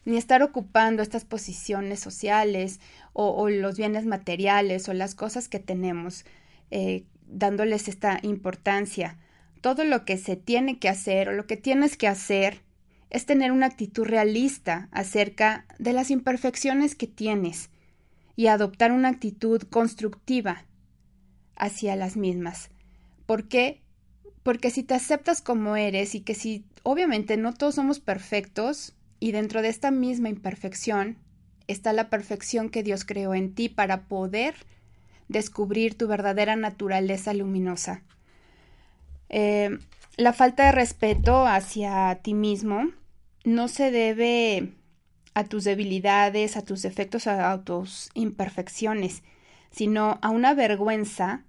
ni 0.06 0.18
estar 0.18 0.44
ocupando 0.44 1.02
estas 1.02 1.26
posiciones 1.26 2.00
sociales 2.00 2.80
o, 3.14 3.50
los 3.50 3.78
bienes 3.78 4.06
materiales 4.06 4.88
o 4.88 4.94
las 4.94 5.16
cosas 5.16 5.48
que 5.48 5.60
tenemos, 5.60 6.26
eh, 6.70 7.06
dándoles 7.28 7.88
esta 7.88 8.20
importancia. 8.22 9.18
Todo 9.62 9.84
lo 9.84 10.06
que 10.06 10.18
se 10.18 10.36
tiene 10.36 10.80
que 10.80 10.90
hacer 10.90 11.30
o 11.30 11.34
lo 11.34 11.48
que 11.48 11.58
tienes 11.58 11.98
que 11.98 12.08
hacer 12.08 12.62
es 13.10 13.26
tener 13.26 13.52
una 13.52 13.68
actitud 13.68 14.06
realista 14.06 14.90
acerca 14.92 15.66
de 15.80 15.94
las 15.94 16.12
imperfecciones 16.12 16.96
que 16.96 17.08
tienes 17.08 17.70
y 18.36 18.48
adoptar 18.48 18.92
una 18.92 19.10
actitud 19.10 19.62
constructiva 19.64 20.66
hacia 21.56 21.96
las 21.96 22.18
mismas. 22.18 22.70
¿Por 23.26 23.48
qué? 23.48 23.82
Porque 24.46 24.70
si 24.70 24.84
te 24.84 24.94
aceptas 24.94 25.42
como 25.42 25.76
eres 25.76 26.14
y 26.14 26.20
que 26.20 26.36
si 26.36 26.66
obviamente 26.84 27.36
no 27.36 27.56
todos 27.56 27.74
somos 27.74 28.00
perfectos, 28.00 28.94
y 29.20 29.32
dentro 29.32 29.64
de 29.64 29.70
esta 29.70 29.90
misma 29.90 30.30
imperfección 30.30 31.18
está 31.66 31.94
la 31.94 32.12
perfección 32.12 32.70
que 32.70 32.84
Dios 32.84 33.06
creó 33.06 33.34
en 33.34 33.56
ti 33.56 33.70
para 33.70 34.04
poder 34.04 34.54
descubrir 35.30 35.98
tu 35.98 36.08
verdadera 36.08 36.56
naturaleza 36.56 37.34
luminosa. 37.34 38.04
Eh, 39.30 39.80
la 40.16 40.32
falta 40.32 40.68
de 40.68 40.74
respeto 40.74 41.48
hacia 41.48 42.20
ti 42.22 42.36
mismo 42.36 42.92
no 43.46 43.68
se 43.68 43.90
debe 43.90 44.74
a 45.34 45.46
tus 45.46 45.64
debilidades, 45.64 46.56
a 46.56 46.62
tus 46.62 46.84
defectos, 46.84 47.26
a 47.26 47.64
tus 47.64 48.12
imperfecciones, 48.14 49.24
sino 49.72 50.20
a 50.22 50.30
una 50.30 50.54
vergüenza 50.54 51.46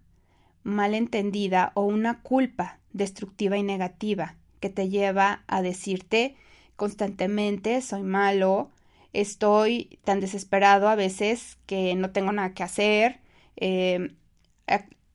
mal 0.63 0.95
entendida 0.95 1.73
o 1.75 1.83
una 1.83 2.23
culpa 2.23 2.79
destructiva 2.97 3.57
y 3.57 3.63
negativa 3.63 4.37
que 4.61 4.71
te 4.71 4.89
lleva 4.89 5.43
a 5.47 5.63
decirte 5.63 6.37
constantemente, 6.77 7.81
soy 7.81 8.03
malo, 8.03 8.71
estoy 9.13 9.99
tan 10.05 10.21
desesperado 10.21 10.89
a 10.89 10.95
veces 10.95 11.59
que 11.67 11.95
no 11.95 12.11
tengo 12.11 12.33
nada 12.33 12.53
que 12.53 12.63
hacer. 12.63 13.21
Eh, 13.57 14.13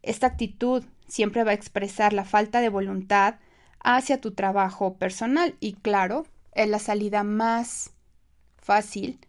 esta 0.02 0.28
actitud 0.28 0.84
siempre 1.08 1.44
va 1.44 1.52
a 1.52 1.56
expresar 1.56 2.14
la 2.14 2.26
falta 2.26 2.62
de 2.62 2.70
voluntad 2.70 3.36
hacia 3.84 4.22
tu 4.22 4.32
trabajo 4.32 4.96
personal 4.96 5.56
y 5.60 5.74
claro, 5.74 6.26
es 6.54 6.68
la 6.68 6.80
salida 6.80 7.24
más 7.24 7.92
fácil 8.58 9.20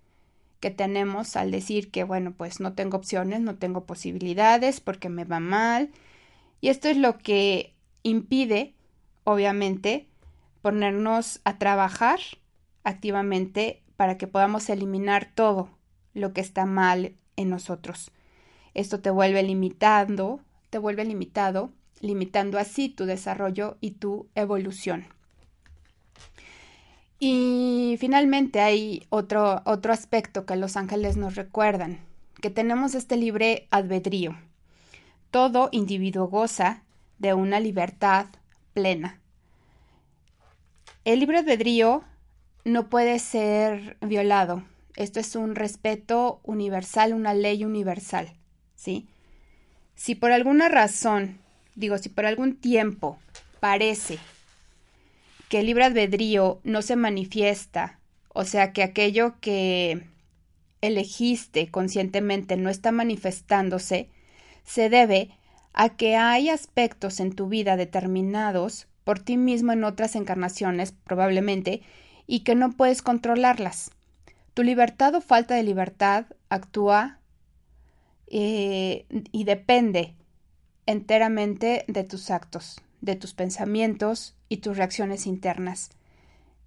que 0.61 0.71
tenemos 0.71 1.37
al 1.37 1.51
decir 1.51 1.91
que 1.91 2.05
bueno, 2.05 2.33
pues 2.33 2.61
no 2.61 2.75
tengo 2.75 2.97
opciones, 2.97 3.41
no 3.41 3.57
tengo 3.57 3.85
posibilidades 3.85 4.81
porque 4.81 5.09
me 5.09 5.25
va 5.25 5.41
mal. 5.41 5.91
Y 6.61 6.69
esto 6.69 6.89
es 6.89 6.97
lo 6.97 7.19
que 7.19 7.72
impide, 8.03 8.75
obviamente, 9.25 10.09
ponernos 10.63 11.41
a 11.45 11.59
trabajar 11.59 12.21
activamente 12.85 13.83
para 13.97 14.19
que 14.19 14.27
podamos 14.27 14.69
eliminar 14.71 15.31
todo 15.35 15.69
lo 16.15 16.33
que 16.33 16.41
está 16.41 16.67
mal 16.67 17.15
en 17.37 17.51
nosotros. 17.51 18.11
Esto 18.75 19.01
te 19.01 19.11
vuelve 19.11 19.43
limitando, 19.43 20.41
te 20.71 20.79
vuelve 20.79 21.05
limitado, 21.05 21.71
limitando 22.01 22.59
así 22.59 22.89
tu 22.89 23.05
desarrollo 23.05 23.77
y 23.81 23.93
tu 23.93 24.27
evolución. 24.35 25.07
Y 27.19 27.97
finalmente 28.01 28.61
hay 28.61 29.07
otro, 29.11 29.63
otro 29.65 29.93
aspecto 29.93 30.45
que 30.45 30.57
los 30.57 30.77
ángeles 30.77 31.17
nos 31.17 31.37
recuerdan, 31.37 32.01
que 32.41 32.51
tenemos 32.51 32.97
este 32.97 33.17
libre 33.17 33.69
albedrío. 33.71 34.37
Todo 35.31 35.69
individuo 35.71 36.27
goza 36.27 36.83
de 37.19 37.35
una 37.35 37.61
libertad 37.61 38.27
plena. 38.73 39.21
El 41.05 41.21
libre 41.21 41.39
albedrío 41.39 42.05
no 42.65 42.89
puede 42.89 43.19
ser 43.19 43.97
violado. 44.01 44.63
Esto 44.97 45.21
es 45.21 45.37
un 45.37 45.55
respeto 45.55 46.41
universal, 46.45 47.13
una 47.15 47.35
ley 47.35 47.65
universal, 47.65 48.33
¿sí? 48.75 49.09
Si 49.95 50.15
por 50.15 50.33
alguna 50.33 50.69
razón, 50.69 51.39
digo, 51.75 51.99
si 51.99 52.09
por 52.09 52.27
algún 52.27 52.57
tiempo 52.57 53.19
parece 53.61 54.19
que 55.49 55.61
el 55.61 55.67
libre 55.67 55.85
albedrío 55.85 56.61
no 56.65 56.83
se 56.83 56.97
manifiesta, 56.97 57.99
o 58.29 58.45
sea, 58.45 58.73
que 58.73 58.83
aquello 58.83 59.35
que 59.41 60.07
elegiste 60.81 61.71
conscientemente 61.71 62.57
no 62.57 62.71
está 62.71 62.93
manifestándose, 62.93 64.09
se 64.65 64.89
debe 64.89 65.31
a 65.73 65.91
que 65.91 66.17
hay 66.17 66.49
aspectos 66.51 67.21
en 67.21 67.33
tu 67.35 67.49
vida 67.49 67.77
determinados 67.77 68.87
por 69.05 69.19
ti 69.19 69.37
mismo 69.37 69.73
en 69.73 69.85
otras 69.85 70.17
encarnaciones, 70.17 70.93
probablemente, 70.93 71.83
y 72.27 72.41
que 72.41 72.55
no 72.55 72.73
puedes 72.73 73.03
controlarlas. 73.03 73.91
Tu 74.55 74.63
libertad 74.63 75.15
o 75.15 75.21
falta 75.21 75.55
de 75.55 75.63
libertad 75.63 76.27
actúa 76.51 77.19
eh, 78.27 79.07
y 79.33 79.45
depende 79.45 80.15
enteramente 80.87 81.85
de 81.89 82.05
tus 82.05 82.31
actos, 82.31 82.81
de 83.01 83.17
tus 83.17 83.35
pensamientos 83.35 84.35
y 84.49 84.59
tus 84.59 84.77
reacciones 84.77 85.27
internas. 85.27 85.91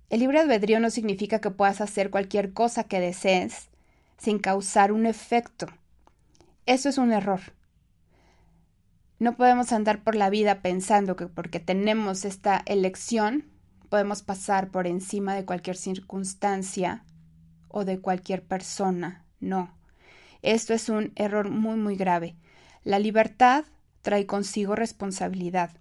El 0.10 0.20
libre 0.20 0.40
albedrío 0.40 0.80
no 0.80 0.90
significa 0.90 1.40
que 1.40 1.52
puedas 1.52 1.82
hacer 1.82 2.10
cualquier 2.10 2.54
cosa 2.54 2.84
que 2.84 3.00
desees 3.00 3.70
sin 4.18 4.40
causar 4.40 4.92
un 4.92 5.06
efecto. 5.06 5.68
Eso 6.66 6.90
es 6.90 6.98
un 6.98 7.12
error. 7.12 7.42
No 9.20 9.38
podemos 9.38 9.72
andar 9.72 10.04
por 10.04 10.16
la 10.16 10.30
vida 10.30 10.62
pensando 10.62 11.16
que 11.16 11.28
porque 11.28 11.60
tenemos 11.60 12.26
esta 12.26 12.62
elección 12.66 13.46
podemos 13.96 14.24
pasar 14.24 14.72
por 14.72 14.88
encima 14.88 15.36
de 15.36 15.46
cualquier 15.46 15.78
circunstancia 15.78 17.06
o 17.70 17.86
de 17.86 18.00
cualquier 18.00 18.44
persona. 18.44 19.26
No. 19.40 19.74
Esto 20.42 20.74
es 20.74 20.90
un 20.90 21.14
error 21.16 21.50
muy, 21.50 21.78
muy 21.78 21.96
grave. 21.96 22.36
La 22.84 23.00
libertad 23.00 23.66
trae 24.02 24.26
consigo 24.26 24.76
responsabilidad. 24.76 25.72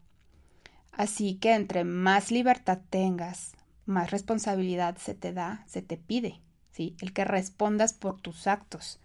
Así 0.93 1.35
que 1.35 1.55
entre 1.55 1.85
más 1.85 2.31
libertad 2.31 2.79
tengas, 2.89 3.57
más 3.85 4.13
responsabilidad 4.13 4.97
se 4.97 5.15
te 5.15 5.33
da, 5.33 5.65
se 5.67 5.83
te 5.83 5.97
pide, 5.97 6.41
¿sí? 6.71 6.97
El 7.01 7.13
que 7.13 7.25
respondas 7.25 7.95
por 7.95 8.21
tus 8.21 8.47
actos. 8.47 9.01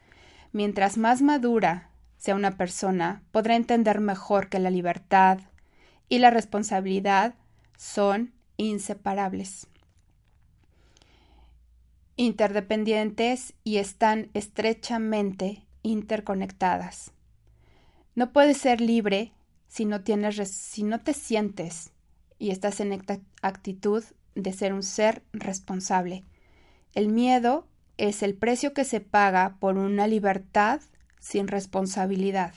Mientras 0.52 0.98
más 0.98 1.22
madura 1.22 1.89
sea 2.20 2.36
una 2.36 2.58
persona, 2.58 3.24
podrá 3.32 3.56
entender 3.56 4.02
mejor 4.02 4.50
que 4.50 4.60
la 4.60 4.70
libertad 4.70 5.40
y 6.10 6.20
la 6.20 6.30
responsabilidad 6.30 7.34
son 7.78 8.34
inseparables, 8.58 9.68
interdependientes 12.18 13.54
y 13.64 13.78
están 13.78 14.30
estrechamente 14.34 15.66
interconectadas. 15.82 17.14
No 18.16 18.34
puedes 18.34 18.58
ser 18.58 18.82
libre 18.82 19.32
si 19.70 19.86
no, 19.86 20.02
tienes, 20.02 20.50
si 20.50 20.84
no 20.84 21.00
te 21.00 21.14
sientes 21.14 21.94
y 22.38 22.52
estás 22.52 22.82
en 22.82 23.02
actitud 23.42 24.04
de 24.36 24.52
ser 24.52 24.74
un 24.74 24.84
ser 24.84 25.24
responsable. 25.32 26.26
El 26.94 27.08
miedo 27.08 27.66
es 27.98 28.24
el 28.24 28.36
precio 28.36 28.74
que 28.74 28.84
se 28.84 29.00
paga 29.00 29.56
por 29.62 29.78
una 29.78 30.06
libertad 30.06 30.82
sin 31.20 31.48
responsabilidad. 31.48 32.54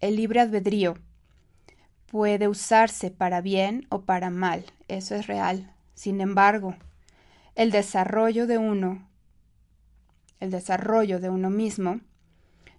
El 0.00 0.16
libre 0.16 0.40
albedrío 0.40 0.94
puede 2.06 2.48
usarse 2.48 3.10
para 3.10 3.40
bien 3.40 3.86
o 3.90 4.02
para 4.02 4.30
mal, 4.30 4.64
eso 4.88 5.14
es 5.14 5.26
real. 5.26 5.72
Sin 5.94 6.20
embargo, 6.20 6.76
el 7.54 7.70
desarrollo 7.70 8.46
de 8.46 8.58
uno, 8.58 9.08
el 10.40 10.50
desarrollo 10.50 11.18
de 11.20 11.30
uno 11.30 11.50
mismo, 11.50 12.00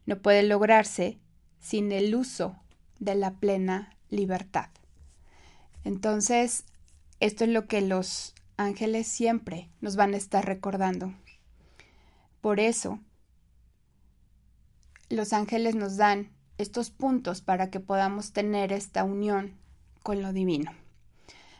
no 0.06 0.18
puede 0.20 0.44
lograrse 0.44 1.20
sin 1.60 1.92
el 1.92 2.16
uso 2.16 2.56
de 3.00 3.16
la 3.16 3.32
plena 3.32 3.96
libertad. 4.10 4.70
Entonces, 5.84 6.66
esto 7.20 7.44
es 7.44 7.50
lo 7.50 7.68
que 7.68 7.82
los 7.82 8.34
ángeles 8.58 9.08
siempre 9.08 9.70
nos 9.82 9.96
van 9.96 10.14
a 10.14 10.18
estar 10.18 10.46
recordando. 10.46 11.14
Por 12.42 12.60
eso, 12.60 13.00
los 15.10 15.34
ángeles 15.34 15.76
nos 15.76 15.98
dan 15.98 16.30
estos 16.58 16.92
puntos 16.92 17.42
para 17.42 17.70
que 17.70 17.80
podamos 17.80 18.32
tener 18.32 18.72
esta 18.74 19.04
unión 19.04 19.54
con 20.04 20.22
lo 20.22 20.34
divino. 20.34 20.72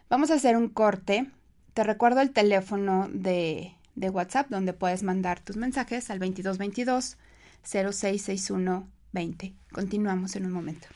Vamos 0.10 0.32
a 0.32 0.36
hacer 0.36 0.58
un 0.58 0.70
corte. 0.70 1.30
Te 1.74 1.84
recuerdo 1.84 2.22
el 2.22 2.32
teléfono 2.32 3.08
de, 3.12 3.76
de 3.96 4.10
WhatsApp 4.10 4.50
donde 4.50 4.74
puedes 4.74 5.04
mandar 5.04 5.40
tus 5.40 5.56
mensajes 5.56 6.10
al 6.10 6.20
2222 6.20 7.18
0661 7.64 8.88
20. 9.12 9.54
Continuamos 9.72 10.36
en 10.36 10.46
un 10.46 10.52
momento. 10.52 10.88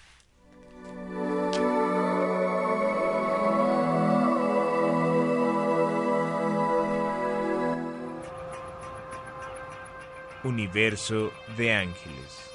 Universo 10.44 11.32
de 11.56 11.74
ángeles. 11.74 12.52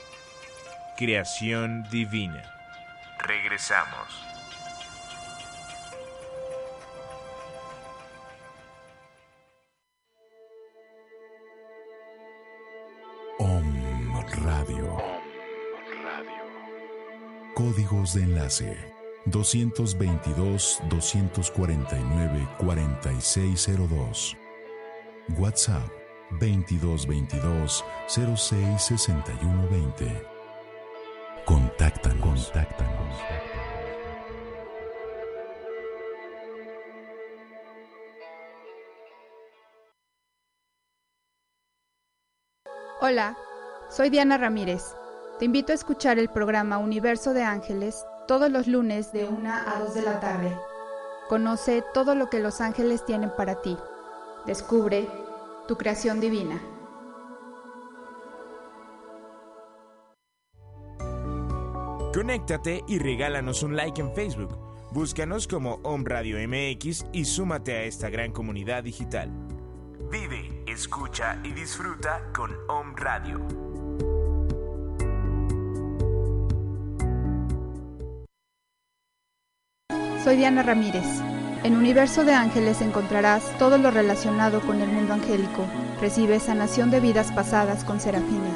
Creación 0.99 1.85
divina. 1.91 2.43
Regresamos. 3.19 4.29
Om 13.39 14.23
Radio. 14.45 14.99
Códigos 17.55 18.13
de 18.13 18.23
enlace 18.25 18.77
222 19.25 20.83
249 20.91 22.49
4602. 22.59 24.37
WhatsApp 25.39 25.98
2222 26.31 27.85
066120. 28.07 30.27
Contáctanos. 31.45 32.21
Contáctanos. 32.21 33.15
Hola, 43.01 43.37
soy 43.89 44.11
Diana 44.11 44.39
Ramírez. 44.39 44.95
Te 45.39 45.45
invito 45.45 45.73
a 45.73 45.77
escuchar 45.77 46.19
el 46.19 46.29
programa 46.29 46.79
Universo 46.79 47.33
de 47.33 47.45
Ángeles 47.45 48.05
todos 48.27 48.51
los 48.51 48.67
lunes 48.67 49.13
de 49.13 49.27
1 49.27 49.51
a 49.51 49.79
2 49.79 49.95
de 49.95 50.03
la 50.03 50.21
tarde. 50.21 50.55
Conoce 51.29 51.85
todo 51.95 52.15
lo 52.15 52.29
que 52.29 52.41
los 52.41 52.61
ángeles 52.61 53.05
tienen 53.05 53.31
para 53.31 53.63
ti. 53.63 53.77
Descubre 54.47 55.09
tu 55.69 55.77
creación 55.77 56.19
divina. 56.19 56.61
Conéctate 62.13 62.83
y 62.89 62.99
regálanos 62.99 63.63
un 63.63 63.77
like 63.77 64.01
en 64.01 64.13
Facebook. 64.15 64.59
Búscanos 64.91 65.47
como 65.47 65.75
Om 65.85 66.05
Radio 66.05 66.39
MX 66.49 67.05
y 67.13 67.27
súmate 67.27 67.75
a 67.75 67.83
esta 67.83 68.09
gran 68.09 68.33
comunidad 68.33 68.83
digital. 68.83 69.31
Vive, 70.11 70.65
escucha 70.67 71.39
y 71.45 71.53
disfruta 71.53 72.33
con 72.35 72.51
Om 72.69 72.97
Radio. 72.97 73.39
Soy 80.25 80.37
Diana 80.37 80.63
Ramírez. 80.63 81.38
En 81.65 81.77
Universo 81.77 82.25
de 82.25 82.35
Ángeles 82.35 82.81
encontrarás 82.83 83.43
todo 83.59 83.79
lo 83.79 83.91
relacionado 83.91 84.61
con 84.61 84.81
el 84.81 84.89
mundo 84.89 85.15
angélico. 85.15 85.65
Recibes 86.01 86.45
sanación 86.45 86.93
de 86.93 87.01
vidas 87.01 87.33
pasadas 87.33 87.83
con 87.83 87.99
serafines. 87.99 88.55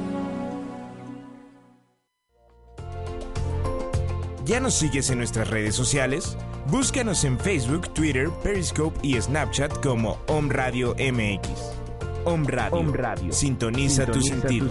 ¿Ya 4.44 4.60
nos 4.60 4.74
sigues 4.74 5.08
en 5.08 5.16
nuestras 5.16 5.48
redes 5.48 5.74
sociales? 5.74 6.36
Búscanos 6.70 7.24
en 7.24 7.38
Facebook, 7.38 7.88
Twitter, 7.94 8.28
Periscope 8.42 8.98
y 9.02 9.18
Snapchat 9.18 9.82
como 9.82 10.18
Om 10.26 10.50
Radio 10.50 10.94
MX. 10.96 11.48
Om 12.26 12.44
Radio. 12.44 13.32
Sintoniza, 13.32 14.04
tu 14.04 14.20
sentido. 14.20 14.68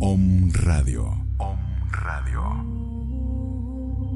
Om 0.00 0.50
Radio. 0.54 1.04
Om 1.36 1.58
Radio. 1.90 2.42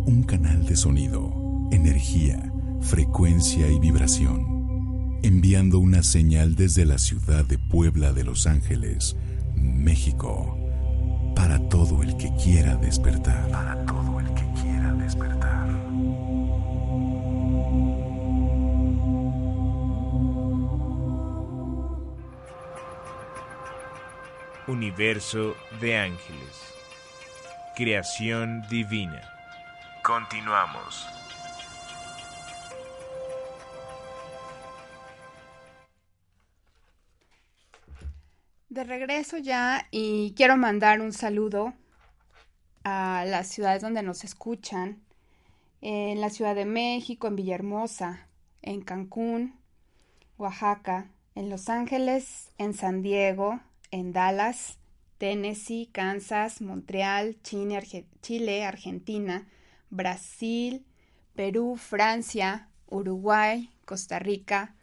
Un 0.07 0.24
canal 0.27 0.64
de 0.64 0.74
sonido, 0.74 1.68
energía 1.70 2.51
frecuencia 2.88 3.68
y 3.68 3.79
vibración, 3.79 5.20
enviando 5.22 5.79
una 5.79 6.03
señal 6.03 6.55
desde 6.55 6.87
la 6.87 6.96
ciudad 6.96 7.44
de 7.44 7.59
Puebla 7.59 8.14
de 8.14 8.24
Los 8.24 8.46
Ángeles, 8.46 9.14
México, 9.55 10.57
para 11.37 11.59
todo 11.68 12.03
el 12.03 12.16
que 12.16 12.33
quiera 12.42 12.77
despertar. 12.77 13.51
Para 13.51 13.85
todo 13.85 14.18
el 14.20 14.27
que 14.33 14.46
quiera 14.62 14.94
despertar. 14.94 15.68
Universo 24.66 25.55
de 25.83 25.98
ángeles. 25.98 26.74
Creación 27.77 28.62
divina. 28.70 29.20
Continuamos. 30.03 31.07
De 38.68 38.85
regreso 38.85 39.38
ya 39.38 39.88
y 39.90 40.35
quiero 40.37 40.59
mandar 40.59 41.00
un 41.00 41.14
saludo 41.14 41.72
a 42.85 43.24
las 43.26 43.46
ciudades 43.48 43.81
donde 43.81 44.02
nos 44.02 44.24
escuchan. 44.24 45.00
En 45.81 46.20
la 46.20 46.28
Ciudad 46.28 46.54
de 46.54 46.66
México, 46.66 47.28
en 47.28 47.37
Villahermosa, 47.37 48.26
en 48.61 48.83
Cancún, 48.83 49.54
Oaxaca, 50.37 51.09
en 51.35 51.48
Los 51.48 51.70
Ángeles, 51.70 52.50
en 52.59 52.74
San 52.74 53.00
Diego, 53.00 53.59
en 53.90 54.12
Dallas, 54.12 54.76
Tennessee, 55.16 55.88
Kansas, 55.90 56.61
Montreal, 56.61 57.38
Chile, 57.42 58.64
Argentina, 58.66 59.46
Brasil, 59.88 60.85
Perú, 61.35 61.76
Francia, 61.76 62.68
Uruguay, 62.87 63.70
Costa 63.87 64.18
Rica. 64.18 64.74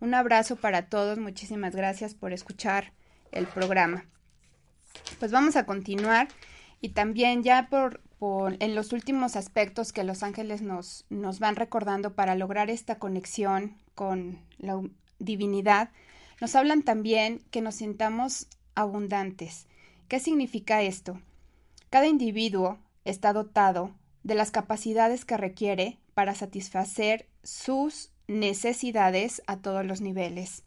Un 0.00 0.14
abrazo 0.14 0.56
para 0.56 0.88
todos, 0.88 1.18
muchísimas 1.18 1.76
gracias 1.76 2.14
por 2.14 2.32
escuchar 2.32 2.92
el 3.34 3.46
programa. 3.46 4.06
Pues 5.18 5.30
vamos 5.30 5.56
a 5.56 5.66
continuar 5.66 6.28
y 6.80 6.90
también 6.90 7.42
ya 7.42 7.68
por, 7.68 8.02
en 8.60 8.74
los 8.74 8.92
últimos 8.92 9.36
aspectos 9.36 9.92
que 9.92 10.04
los 10.04 10.22
ángeles 10.22 10.62
nos, 10.62 11.06
nos 11.10 11.38
van 11.38 11.56
recordando 11.56 12.14
para 12.14 12.34
lograr 12.34 12.70
esta 12.70 12.98
conexión 12.98 13.76
con 13.94 14.38
la 14.58 14.80
divinidad, 15.18 15.90
nos 16.40 16.54
hablan 16.54 16.82
también 16.82 17.42
que 17.50 17.60
nos 17.60 17.76
sintamos 17.76 18.48
abundantes. 18.74 19.66
¿Qué 20.08 20.20
significa 20.20 20.82
esto? 20.82 21.20
Cada 21.90 22.06
individuo 22.06 22.78
está 23.04 23.32
dotado 23.32 23.94
de 24.22 24.34
las 24.34 24.50
capacidades 24.50 25.24
que 25.24 25.36
requiere 25.36 25.98
para 26.14 26.34
satisfacer 26.34 27.28
sus 27.42 28.10
necesidades 28.26 29.42
a 29.46 29.58
todos 29.58 29.84
los 29.84 30.00
niveles. 30.00 30.63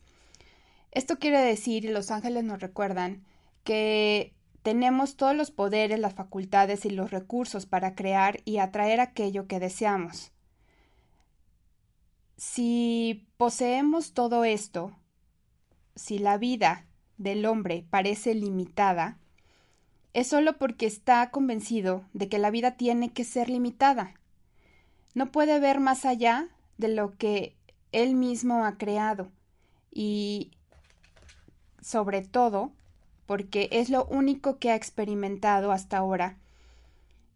Esto 0.91 1.19
quiere 1.19 1.39
decir, 1.39 1.85
y 1.85 1.89
los 1.89 2.11
ángeles 2.11 2.43
nos 2.43 2.59
recuerdan, 2.59 3.23
que 3.63 4.33
tenemos 4.63 5.15
todos 5.15 5.35
los 5.35 5.51
poderes, 5.51 5.99
las 5.99 6.13
facultades 6.13 6.85
y 6.85 6.89
los 6.89 7.11
recursos 7.11 7.65
para 7.65 7.95
crear 7.95 8.41
y 8.45 8.57
atraer 8.57 8.99
aquello 8.99 9.47
que 9.47 9.59
deseamos. 9.59 10.31
Si 12.37 13.27
poseemos 13.37 14.13
todo 14.13 14.43
esto, 14.43 14.95
si 15.95 16.19
la 16.19 16.37
vida 16.37 16.85
del 17.17 17.45
hombre 17.45 17.85
parece 17.89 18.35
limitada, 18.35 19.17
es 20.13 20.27
solo 20.27 20.57
porque 20.57 20.85
está 20.85 21.29
convencido 21.31 22.05
de 22.13 22.29
que 22.29 22.37
la 22.37 22.51
vida 22.51 22.77
tiene 22.77 23.11
que 23.11 23.23
ser 23.23 23.49
limitada. 23.49 24.15
No 25.13 25.31
puede 25.31 25.59
ver 25.59 25.79
más 25.79 26.05
allá 26.05 26.49
de 26.77 26.89
lo 26.89 27.17
que 27.17 27.55
él 27.91 28.15
mismo 28.15 28.65
ha 28.65 28.77
creado 28.77 29.31
y 29.91 30.51
sobre 31.87 32.21
todo 32.21 32.73
porque 33.27 33.69
es 33.71 33.89
lo 33.89 34.03
único 34.07 34.59
que 34.59 34.71
ha 34.71 34.75
experimentado 34.75 35.71
hasta 35.71 35.97
ahora. 35.97 36.37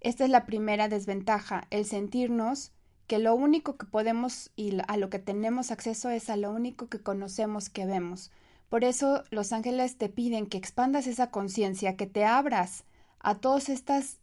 Esta 0.01 0.25
es 0.25 0.29
la 0.29 0.45
primera 0.45 0.89
desventaja, 0.89 1.67
el 1.69 1.85
sentirnos 1.85 2.73
que 3.07 3.17
lo 3.17 3.33
único 3.33 3.77
que 3.77 3.85
podemos 3.85 4.51
y 4.57 4.77
a 4.89 4.97
lo 4.97 5.09
que 5.09 5.19
tenemos 5.19 5.71
acceso 5.71 6.09
es 6.09 6.29
a 6.29 6.35
lo 6.35 6.51
único 6.51 6.89
que 6.89 6.99
conocemos 6.99 7.69
que 7.69 7.85
vemos. 7.85 8.29
Por 8.67 8.83
eso 8.83 9.23
los 9.29 9.53
ángeles 9.53 9.97
te 9.97 10.09
piden 10.09 10.47
que 10.47 10.57
expandas 10.57 11.07
esa 11.07 11.31
conciencia, 11.31 11.95
que 11.95 12.07
te 12.07 12.25
abras 12.25 12.83
a 13.19 13.35
todas 13.35 13.69
estas 13.69 14.17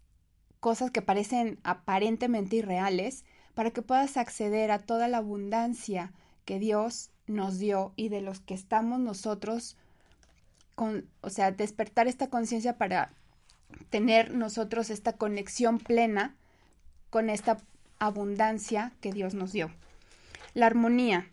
cosas 0.61 0.91
que 0.91 1.01
parecen 1.01 1.59
aparentemente 1.63 2.57
irreales, 2.57 3.25
para 3.55 3.71
que 3.71 3.81
puedas 3.81 4.19
acceder 4.19 4.73
a 4.73 4.79
toda 4.79 5.09
la 5.09 5.19
abundancia 5.19 6.13
que 6.45 6.59
Dios 6.59 7.13
nos 7.27 7.59
dio 7.59 7.95
y 7.97 8.11
de 8.11 8.21
los 8.21 8.41
que 8.41 8.53
estamos 8.53 9.01
nosotros 9.01 9.79
o 11.21 11.31
sea, 11.31 11.51
despertar 11.51 12.09
esta 12.09 12.29
conciencia 12.29 12.79
para 12.79 13.13
tener 13.91 14.35
nosotros 14.35 14.91
esta 14.91 15.15
conexión 15.15 15.79
plena 15.79 16.37
con 17.11 17.31
esta 17.31 17.59
abundancia 17.99 18.93
que 19.01 19.13
Dios 19.13 19.35
nos 19.35 19.53
dio. 19.53 19.71
La 20.55 20.67
armonía. 20.67 21.31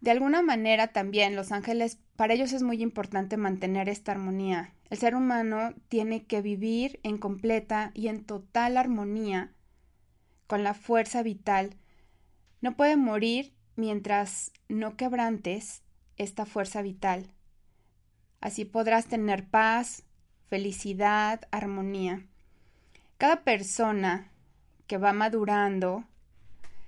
De 0.00 0.10
alguna 0.10 0.42
manera 0.42 0.88
también 0.88 1.36
los 1.36 1.52
ángeles, 1.52 1.98
para 2.16 2.34
ellos 2.34 2.52
es 2.52 2.62
muy 2.62 2.82
importante 2.82 3.36
mantener 3.36 3.88
esta 3.88 4.12
armonía. 4.12 4.72
El 4.88 4.98
ser 4.98 5.14
humano 5.14 5.74
tiene 5.88 6.24
que 6.24 6.40
vivir 6.40 7.00
en 7.02 7.18
completa 7.18 7.90
y 7.94 8.08
en 8.08 8.24
total 8.24 8.76
armonía 8.76 9.52
con 10.46 10.64
la 10.64 10.74
fuerza 10.74 11.22
vital. 11.22 11.76
No 12.60 12.76
puede 12.76 12.96
morir 12.96 13.52
mientras 13.76 14.52
no 14.68 14.96
quebrantes 14.96 15.82
esta 16.16 16.44
fuerza 16.44 16.82
vital. 16.82 17.30
Así 18.40 18.64
podrás 18.64 19.06
tener 19.06 19.46
paz, 19.46 20.04
felicidad, 20.48 21.42
armonía. 21.50 22.26
Cada 23.18 23.42
persona 23.44 24.30
que 24.86 24.98
va 24.98 25.12
madurando 25.12 26.04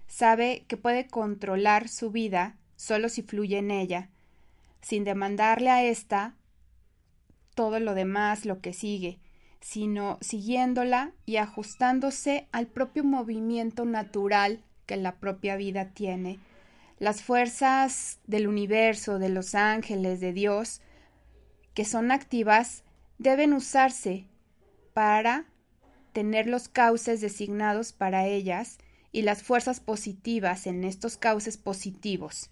sabe 0.09 0.65
que 0.67 0.77
puede 0.77 1.07
controlar 1.07 1.89
su 1.89 2.11
vida 2.11 2.57
solo 2.77 3.09
si 3.09 3.23
fluye 3.23 3.59
en 3.59 3.71
ella, 3.71 4.09
sin 4.81 5.05
demandarle 5.05 5.71
a 5.71 5.85
ésta 5.85 6.35
todo 7.55 7.81
lo 7.81 7.95
demás, 7.95 8.45
lo 8.45 8.61
que 8.61 8.73
sigue, 8.73 9.21
sino 9.61 10.19
siguiéndola 10.21 11.13
y 11.27 11.37
ajustándose 11.37 12.49
al 12.51 12.67
propio 12.67 13.05
movimiento 13.05 13.85
natural 13.85 14.65
que 14.87 14.97
la 14.97 15.17
propia 15.17 15.57
vida 15.57 15.91
tiene. 15.91 16.39
Las 16.99 17.23
fuerzas 17.23 18.19
del 18.27 18.49
universo, 18.49 19.19
de 19.19 19.29
los 19.29 19.55
ángeles, 19.55 20.21
de 20.21 20.33
Dios, 20.33 20.81
que 21.75 21.85
son 21.85 22.11
activas 22.11 22.85
deben 23.19 23.53
usarse 23.53 24.27
para 24.95 25.47
tener 26.13 26.47
los 26.47 26.69
cauces 26.69 27.21
designados 27.21 27.93
para 27.93 28.27
ellas 28.27 28.79
y 29.13 29.23
las 29.23 29.43
fuerzas 29.43 29.81
positivas 29.81 30.67
en 30.67 30.85
estos 30.85 31.17
cauces 31.17 31.57
positivos. 31.57 32.51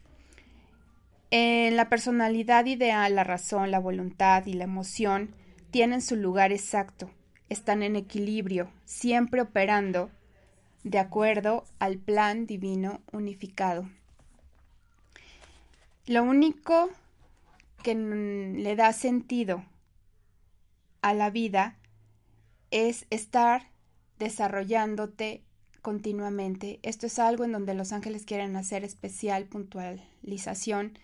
En 1.31 1.77
la 1.77 1.89
personalidad 1.89 2.67
ideal, 2.67 3.15
la 3.15 3.25
razón, 3.25 3.71
la 3.71 3.79
voluntad 3.79 4.47
y 4.47 4.55
la 4.55 4.65
emoción 4.65 5.35
tienen 5.71 6.03
su 6.03 6.17
lugar 6.17 6.53
exacto, 6.53 7.11
están 7.49 7.83
en 7.83 7.97
equilibrio, 7.97 8.71
siempre 8.85 9.41
operando 9.43 10.11
de 10.83 10.99
acuerdo 10.99 11.65
al 11.79 11.99
plan 11.99 12.47
divino 12.47 13.01
unificado. 13.13 13.89
Lo 16.07 16.23
único 16.23 16.91
que 17.83 17.95
le 17.95 18.77
da 18.77 18.93
sentido 18.93 19.65
a 21.03 21.15
la 21.15 21.31
vida 21.31 21.79
es 22.71 23.07
estar 23.11 23.71
desarrollándote 24.19 25.43
continuamente. 25.83 26.79
Esto 26.83 27.07
es 27.07 27.19
algo 27.19 27.45
en 27.45 27.53
donde 27.53 27.75
los 27.75 27.93
ángeles 27.93 28.25
quieren 28.25 28.57
hacer 28.57 28.85
especial 28.85 29.47
puntualización, 29.47 30.99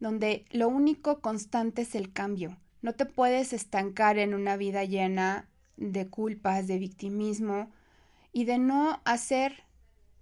donde 0.00 0.44
lo 0.50 0.68
único 0.68 1.20
constante 1.20 1.82
es 1.82 1.94
el 1.94 2.12
cambio. 2.12 2.56
No 2.82 2.94
te 2.94 3.06
puedes 3.06 3.52
estancar 3.52 4.18
en 4.18 4.34
una 4.34 4.56
vida 4.56 4.84
llena 4.84 5.48
de 5.76 6.08
culpas, 6.08 6.66
de 6.66 6.78
victimismo 6.78 7.70
y 8.32 8.44
de 8.44 8.58
no 8.58 9.00
hacer 9.04 9.64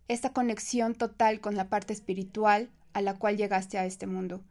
esta 0.08 0.32
conexión 0.32 0.94
total 0.94 1.40
con 1.40 1.56
la 1.56 1.68
parte 1.68 1.92
espiritual 1.92 2.70
a 2.92 3.00
la 3.00 3.14
cual 3.14 3.36
llegaste 3.36 3.78
a 3.78 3.86
este 3.86 4.06
mundo 4.06 4.42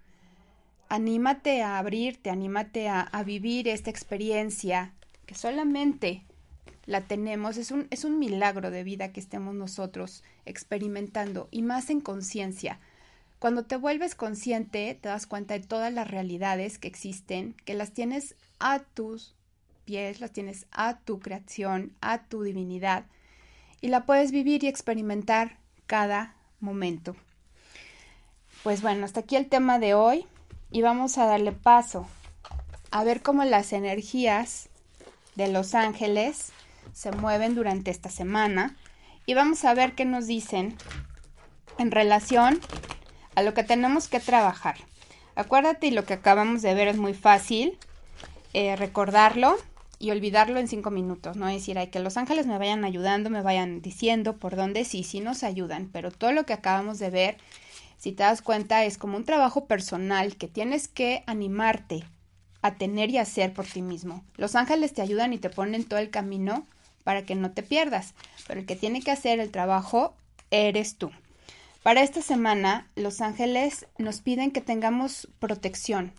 anímate 0.89 1.61
a 1.61 1.77
abrirte, 1.77 2.29
anímate 2.29 2.89
a, 2.89 3.23
vivir 3.25 3.67
esta 3.67 3.89
experiencia 3.89 4.93
que 5.25 5.35
solamente 5.35 6.23
la 6.85 7.01
tenemos, 7.01 7.57
es 7.57 7.71
un, 7.71 7.87
es 7.89 8.03
un 8.03 8.19
milagro 8.19 8.69
de 8.69 8.83
vida 8.83 9.11
que 9.11 9.19
estemos 9.19 9.55
nosotros 9.55 10.23
experimentando 10.45 11.47
y 11.51 11.61
más 11.61 11.89
en 11.89 12.01
conciencia. 12.01 12.79
Cuando 13.39 13.63
te 13.63 13.75
vuelves 13.75 14.15
consciente, 14.15 14.97
te 15.01 15.09
das 15.09 15.27
cuenta 15.27 15.53
de 15.53 15.65
todas 15.65 15.91
las 15.91 16.09
realidades 16.09 16.77
que 16.77 16.87
existen, 16.87 17.55
que 17.65 17.73
las 17.73 17.91
tienes 17.91 18.35
a 18.59 18.79
tus 18.79 19.35
pies, 19.85 20.21
las 20.21 20.31
tienes 20.31 20.65
a 20.71 20.99
tu 20.99 21.19
creación, 21.19 21.93
a 22.01 22.23
tu 22.23 22.43
divinidad, 22.43 23.05
y 23.81 23.89
la 23.89 24.05
puedes 24.05 24.31
vivir 24.31 24.63
y 24.63 24.67
experimentar 24.67 25.57
cada 25.87 26.35
momento. 26.61 27.15
Pues 28.63 28.81
bueno, 28.81 29.03
hasta 29.03 29.19
aquí 29.19 29.35
el 29.35 29.49
tema 29.49 29.77
de 29.77 29.93
hoy 29.93 30.25
y 30.73 30.81
vamos 30.81 31.19
a 31.19 31.27
darle 31.27 31.51
paso 31.51 32.07
a 32.89 33.03
ver 33.03 33.21
cómo 33.21 33.45
las 33.45 33.73
energías 33.73 34.69
de 35.35 35.47
los 35.47 35.75
ángeles 35.75 36.51
se 36.93 37.11
mueven 37.11 37.53
durante 37.53 37.91
esta 37.91 38.09
semana 38.09 38.75
y 39.27 39.35
vamos 39.35 39.63
a 39.65 39.75
ver 39.75 39.93
qué 39.93 40.03
nos 40.03 40.25
dicen 40.25 40.75
en 41.77 41.91
relación 41.91 42.59
a 43.35 43.43
lo 43.43 43.53
que 43.53 43.63
tenemos 43.63 44.07
que 44.07 44.19
trabajar. 44.19 44.77
Acuérdate 45.35 45.87
y 45.87 45.91
lo 45.91 46.05
que 46.05 46.15
acabamos 46.15 46.63
de 46.63 46.73
ver 46.73 46.87
es 46.87 46.97
muy 46.97 47.13
fácil 47.13 47.77
eh, 48.53 48.75
recordarlo 48.75 49.55
y 49.99 50.09
olvidarlo 50.09 50.59
en 50.59 50.67
cinco 50.67 50.89
minutos, 50.89 51.37
no 51.37 51.47
es 51.47 51.55
decir, 51.55 51.77
hay 51.77 51.87
que 51.87 51.99
los 51.99 52.17
ángeles 52.17 52.47
me 52.47 52.57
vayan 52.57 52.83
ayudando, 52.83 53.29
me 53.29 53.43
vayan 53.43 53.81
diciendo 53.81 54.37
por 54.37 54.55
dónde 54.55 54.85
sí, 54.85 55.03
sí 55.03 55.19
nos 55.19 55.43
ayudan, 55.43 55.89
pero 55.93 56.11
todo 56.11 56.31
lo 56.31 56.45
que 56.45 56.53
acabamos 56.53 56.97
de 56.97 57.11
ver 57.11 57.37
si 58.03 58.11
te 58.11 58.23
das 58.23 58.41
cuenta, 58.41 58.83
es 58.83 58.97
como 58.97 59.15
un 59.15 59.23
trabajo 59.23 59.65
personal 59.65 60.35
que 60.35 60.49
tienes 60.49 60.89
que 60.89 61.23
animarte 61.25 62.03
a 62.61 62.75
tener 62.75 63.09
y 63.09 63.17
hacer 63.17 63.53
por 63.53 63.65
ti 63.65 63.81
mismo. 63.81 64.25
Los 64.35 64.55
ángeles 64.55 64.93
te 64.93 65.01
ayudan 65.01 65.31
y 65.31 65.37
te 65.37 65.49
ponen 65.49 65.85
todo 65.85 65.99
el 65.99 66.09
camino 66.09 66.67
para 67.05 67.25
que 67.25 67.35
no 67.35 67.51
te 67.51 67.63
pierdas, 67.63 68.13
pero 68.45 68.59
el 68.59 68.65
que 68.65 68.75
tiene 68.75 69.01
que 69.01 69.11
hacer 69.11 69.39
el 69.39 69.51
trabajo 69.51 70.17
eres 70.51 70.97
tú. 70.97 71.11
Para 71.81 72.01
esta 72.01 72.21
semana, 72.21 72.89
los 72.97 73.21
ángeles 73.21 73.87
nos 73.97 74.19
piden 74.19 74.51
que 74.51 74.59
tengamos 74.59 75.29
protección. 75.39 76.11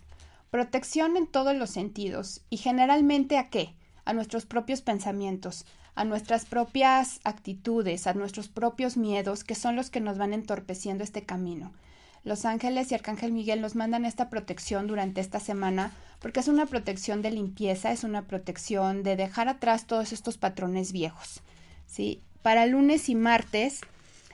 Protección 0.49 1.17
en 1.17 1.27
todos 1.27 1.55
los 1.55 1.69
sentidos. 1.69 2.41
¿Y 2.49 2.57
generalmente 2.57 3.37
a 3.37 3.51
qué? 3.51 3.75
A 4.05 4.13
nuestros 4.13 4.47
propios 4.47 4.81
pensamientos, 4.81 5.67
a 5.95 6.03
nuestras 6.03 6.45
propias 6.45 7.19
actitudes, 7.23 8.05
a 8.05 8.13
nuestros 8.13 8.49
propios 8.49 8.97
miedos, 8.97 9.43
que 9.43 9.55
son 9.55 9.75
los 9.75 9.89
que 9.89 10.01
nos 10.01 10.17
van 10.17 10.33
entorpeciendo 10.33 11.03
este 11.03 11.23
camino. 11.23 11.71
Los 12.25 12.43
ángeles 12.43 12.91
y 12.91 12.95
Arcángel 12.95 13.31
Miguel 13.31 13.61
nos 13.61 13.75
mandan 13.75 14.03
esta 14.03 14.29
protección 14.29 14.87
durante 14.87 15.21
esta 15.21 15.39
semana 15.39 15.91
porque 16.19 16.39
es 16.39 16.47
una 16.47 16.65
protección 16.65 17.21
de 17.21 17.31
limpieza, 17.31 17.91
es 17.91 18.03
una 18.03 18.23
protección 18.23 19.03
de 19.03 19.15
dejar 19.15 19.47
atrás 19.47 19.85
todos 19.85 20.11
estos 20.11 20.37
patrones 20.37 20.91
viejos. 20.91 21.41
¿sí? 21.85 22.21
Para 22.41 22.65
lunes 22.65 23.09
y 23.09 23.15
martes, 23.15 23.81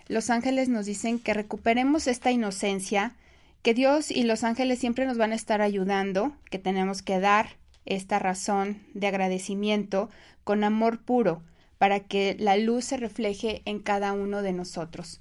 los 0.07 0.29
ángeles 0.29 0.69
nos 0.69 0.85
dicen 0.85 1.19
que 1.19 1.33
recuperemos 1.33 2.07
esta 2.07 2.31
inocencia, 2.31 3.13
que 3.61 3.73
Dios 3.73 4.09
y 4.09 4.23
los 4.23 4.43
ángeles 4.43 4.79
siempre 4.79 5.05
nos 5.05 5.17
van 5.17 5.33
a 5.33 5.35
estar 5.35 5.61
ayudando, 5.61 6.33
que 6.49 6.59
tenemos 6.59 7.01
que 7.01 7.19
dar 7.19 7.57
esta 7.85 8.19
razón 8.19 8.81
de 8.93 9.07
agradecimiento 9.07 10.09
con 10.43 10.63
amor 10.63 10.99
puro 10.99 11.41
para 11.81 11.99
que 12.01 12.35
la 12.37 12.57
luz 12.57 12.85
se 12.85 12.97
refleje 12.97 13.63
en 13.65 13.79
cada 13.79 14.13
uno 14.13 14.43
de 14.43 14.53
nosotros. 14.53 15.19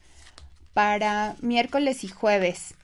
Para 0.75 1.35
miércoles 1.41 2.05
y 2.05 2.09
jueves 2.09 2.75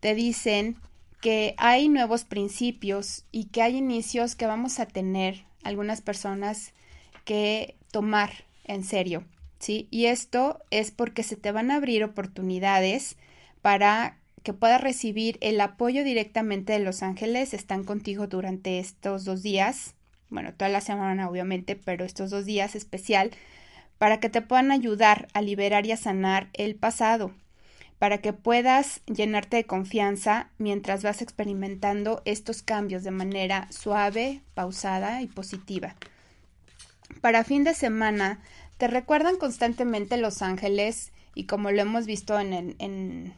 te 0.00 0.16
dicen 0.16 0.74
que 1.20 1.54
hay 1.56 1.88
nuevos 1.88 2.24
principios 2.24 3.26
y 3.30 3.44
que 3.44 3.62
hay 3.62 3.76
inicios 3.76 4.34
que 4.34 4.48
vamos 4.48 4.80
a 4.80 4.86
tener 4.86 5.44
algunas 5.62 6.00
personas 6.00 6.72
que 7.24 7.76
tomar 7.92 8.32
en 8.64 8.82
serio, 8.82 9.22
¿sí? 9.60 9.86
Y 9.92 10.06
esto 10.06 10.58
es 10.72 10.90
porque 10.90 11.22
se 11.22 11.36
te 11.36 11.52
van 11.52 11.70
a 11.70 11.76
abrir 11.76 12.02
oportunidades 12.02 13.16
para 13.62 14.18
que 14.42 14.52
puedas 14.52 14.80
recibir 14.80 15.38
el 15.42 15.60
apoyo 15.60 16.02
directamente 16.02 16.72
de 16.72 16.80
los 16.80 17.04
ángeles. 17.04 17.54
Están 17.54 17.84
contigo 17.84 18.26
durante 18.26 18.80
estos 18.80 19.24
dos 19.24 19.44
días, 19.44 19.94
bueno, 20.30 20.52
toda 20.54 20.70
la 20.70 20.80
semana 20.80 21.28
obviamente, 21.28 21.76
pero 21.76 22.04
estos 22.04 22.30
dos 22.30 22.44
días 22.44 22.74
especial, 22.74 23.30
para 23.98 24.20
que 24.20 24.30
te 24.30 24.40
puedan 24.40 24.70
ayudar 24.70 25.28
a 25.34 25.42
liberar 25.42 25.86
y 25.86 25.92
a 25.92 25.96
sanar 25.96 26.48
el 26.54 26.74
pasado, 26.74 27.32
para 27.98 28.18
que 28.18 28.32
puedas 28.32 29.02
llenarte 29.06 29.58
de 29.58 29.64
confianza 29.64 30.48
mientras 30.58 31.02
vas 31.02 31.20
experimentando 31.20 32.22
estos 32.24 32.62
cambios 32.62 33.04
de 33.04 33.10
manera 33.10 33.66
suave, 33.70 34.40
pausada 34.54 35.20
y 35.20 35.26
positiva. 35.26 35.96
Para 37.20 37.44
fin 37.44 37.64
de 37.64 37.74
semana, 37.74 38.40
te 38.78 38.86
recuerdan 38.86 39.36
constantemente 39.36 40.16
los 40.16 40.40
ángeles 40.40 41.12
y 41.34 41.44
como 41.44 41.70
lo 41.70 41.82
hemos 41.82 42.06
visto 42.06 42.40
en 42.40 43.34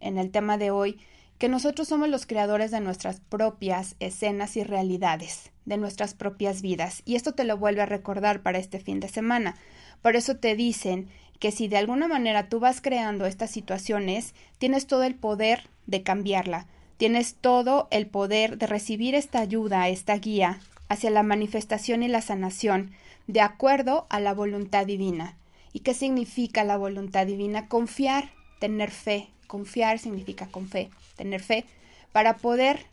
en 0.00 0.18
el 0.18 0.30
tema 0.30 0.58
de 0.58 0.70
hoy, 0.70 0.98
que 1.38 1.48
nosotros 1.48 1.88
somos 1.88 2.08
los 2.08 2.26
creadores 2.26 2.70
de 2.70 2.80
nuestras 2.80 3.20
propias 3.20 3.96
escenas 4.00 4.56
y 4.56 4.64
realidades, 4.64 5.50
de 5.64 5.76
nuestras 5.76 6.14
propias 6.14 6.62
vidas. 6.62 7.02
Y 7.04 7.16
esto 7.16 7.32
te 7.32 7.44
lo 7.44 7.56
vuelve 7.56 7.82
a 7.82 7.86
recordar 7.86 8.42
para 8.42 8.58
este 8.58 8.80
fin 8.80 9.00
de 9.00 9.08
semana. 9.08 9.56
Por 10.02 10.16
eso 10.16 10.36
te 10.36 10.56
dicen 10.56 11.08
que 11.38 11.52
si 11.52 11.68
de 11.68 11.76
alguna 11.76 12.08
manera 12.08 12.48
tú 12.48 12.60
vas 12.60 12.80
creando 12.80 13.26
estas 13.26 13.50
situaciones, 13.50 14.34
tienes 14.58 14.86
todo 14.86 15.02
el 15.02 15.14
poder 15.14 15.68
de 15.86 16.02
cambiarla, 16.02 16.66
tienes 16.96 17.34
todo 17.34 17.88
el 17.90 18.06
poder 18.06 18.58
de 18.58 18.66
recibir 18.66 19.14
esta 19.14 19.40
ayuda, 19.40 19.88
esta 19.88 20.16
guía 20.16 20.60
hacia 20.88 21.10
la 21.10 21.22
manifestación 21.22 22.02
y 22.02 22.08
la 22.08 22.22
sanación, 22.22 22.92
de 23.26 23.40
acuerdo 23.40 24.06
a 24.08 24.20
la 24.20 24.32
voluntad 24.32 24.86
divina. 24.86 25.36
¿Y 25.72 25.80
qué 25.80 25.94
significa 25.94 26.64
la 26.64 26.76
voluntad 26.76 27.26
divina? 27.26 27.68
Confiar, 27.68 28.30
tener 28.60 28.90
fe. 28.90 29.28
Confiar 29.46 29.98
significa 29.98 30.46
con 30.46 30.68
fe, 30.68 30.90
tener 31.16 31.42
fe, 31.42 31.64
para 32.12 32.36
poder 32.36 32.86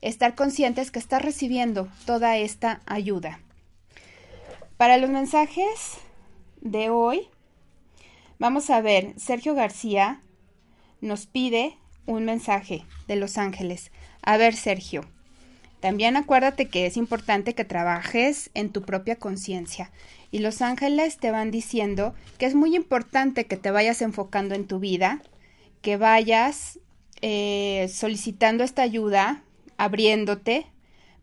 estar 0.00 0.34
conscientes 0.34 0.90
que 0.90 0.98
estás 0.98 1.22
recibiendo 1.22 1.88
toda 2.06 2.36
esta 2.36 2.80
ayuda. 2.86 3.40
Para 4.76 4.96
los 4.96 5.10
mensajes 5.10 5.98
de 6.60 6.90
hoy, 6.90 7.28
vamos 8.38 8.70
a 8.70 8.80
ver, 8.80 9.14
Sergio 9.18 9.54
García 9.54 10.22
nos 11.00 11.26
pide 11.26 11.76
un 12.06 12.24
mensaje 12.24 12.84
de 13.06 13.16
Los 13.16 13.38
Ángeles. 13.38 13.90
A 14.22 14.36
ver, 14.36 14.54
Sergio, 14.54 15.04
también 15.80 16.16
acuérdate 16.16 16.66
que 16.66 16.86
es 16.86 16.96
importante 16.96 17.54
que 17.54 17.64
trabajes 17.64 18.50
en 18.54 18.70
tu 18.70 18.82
propia 18.82 19.16
conciencia. 19.16 19.92
Y 20.30 20.40
los 20.40 20.60
ángeles 20.60 21.18
te 21.18 21.30
van 21.30 21.50
diciendo 21.50 22.14
que 22.38 22.46
es 22.46 22.54
muy 22.54 22.74
importante 22.74 23.46
que 23.46 23.56
te 23.56 23.70
vayas 23.70 24.02
enfocando 24.02 24.54
en 24.54 24.66
tu 24.66 24.80
vida, 24.80 25.22
que 25.82 25.96
vayas 25.96 26.78
eh, 27.20 27.88
solicitando 27.92 28.64
esta 28.64 28.82
ayuda, 28.82 29.42
abriéndote, 29.76 30.66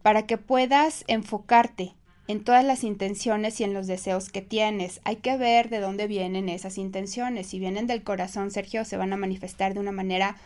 para 0.02 0.26
que 0.26 0.38
puedas 0.38 1.04
enfocarte 1.08 1.96
en 2.28 2.44
todas 2.44 2.64
las 2.64 2.84
intenciones 2.84 3.60
y 3.60 3.64
en 3.64 3.74
los 3.74 3.88
deseos 3.88 4.30
que 4.30 4.42
tienes. 4.42 5.00
Hay 5.04 5.18
que 5.18 5.38
ver 5.38 5.70
de 5.70 5.80
dónde 5.80 6.08
vienen 6.08 6.50
esas 6.50 6.78
intenciones. 6.78 7.48
Si 7.48 7.60
vienen 7.60 7.88
del 7.88 8.04
corazón, 8.04 8.52
Sergio, 8.52 8.86
se 8.86 8.98
van 8.98 9.14
a 9.14 9.18
manifestar 9.18 9.74
de 9.74 9.80
una 9.80 9.92
manera 9.92 10.38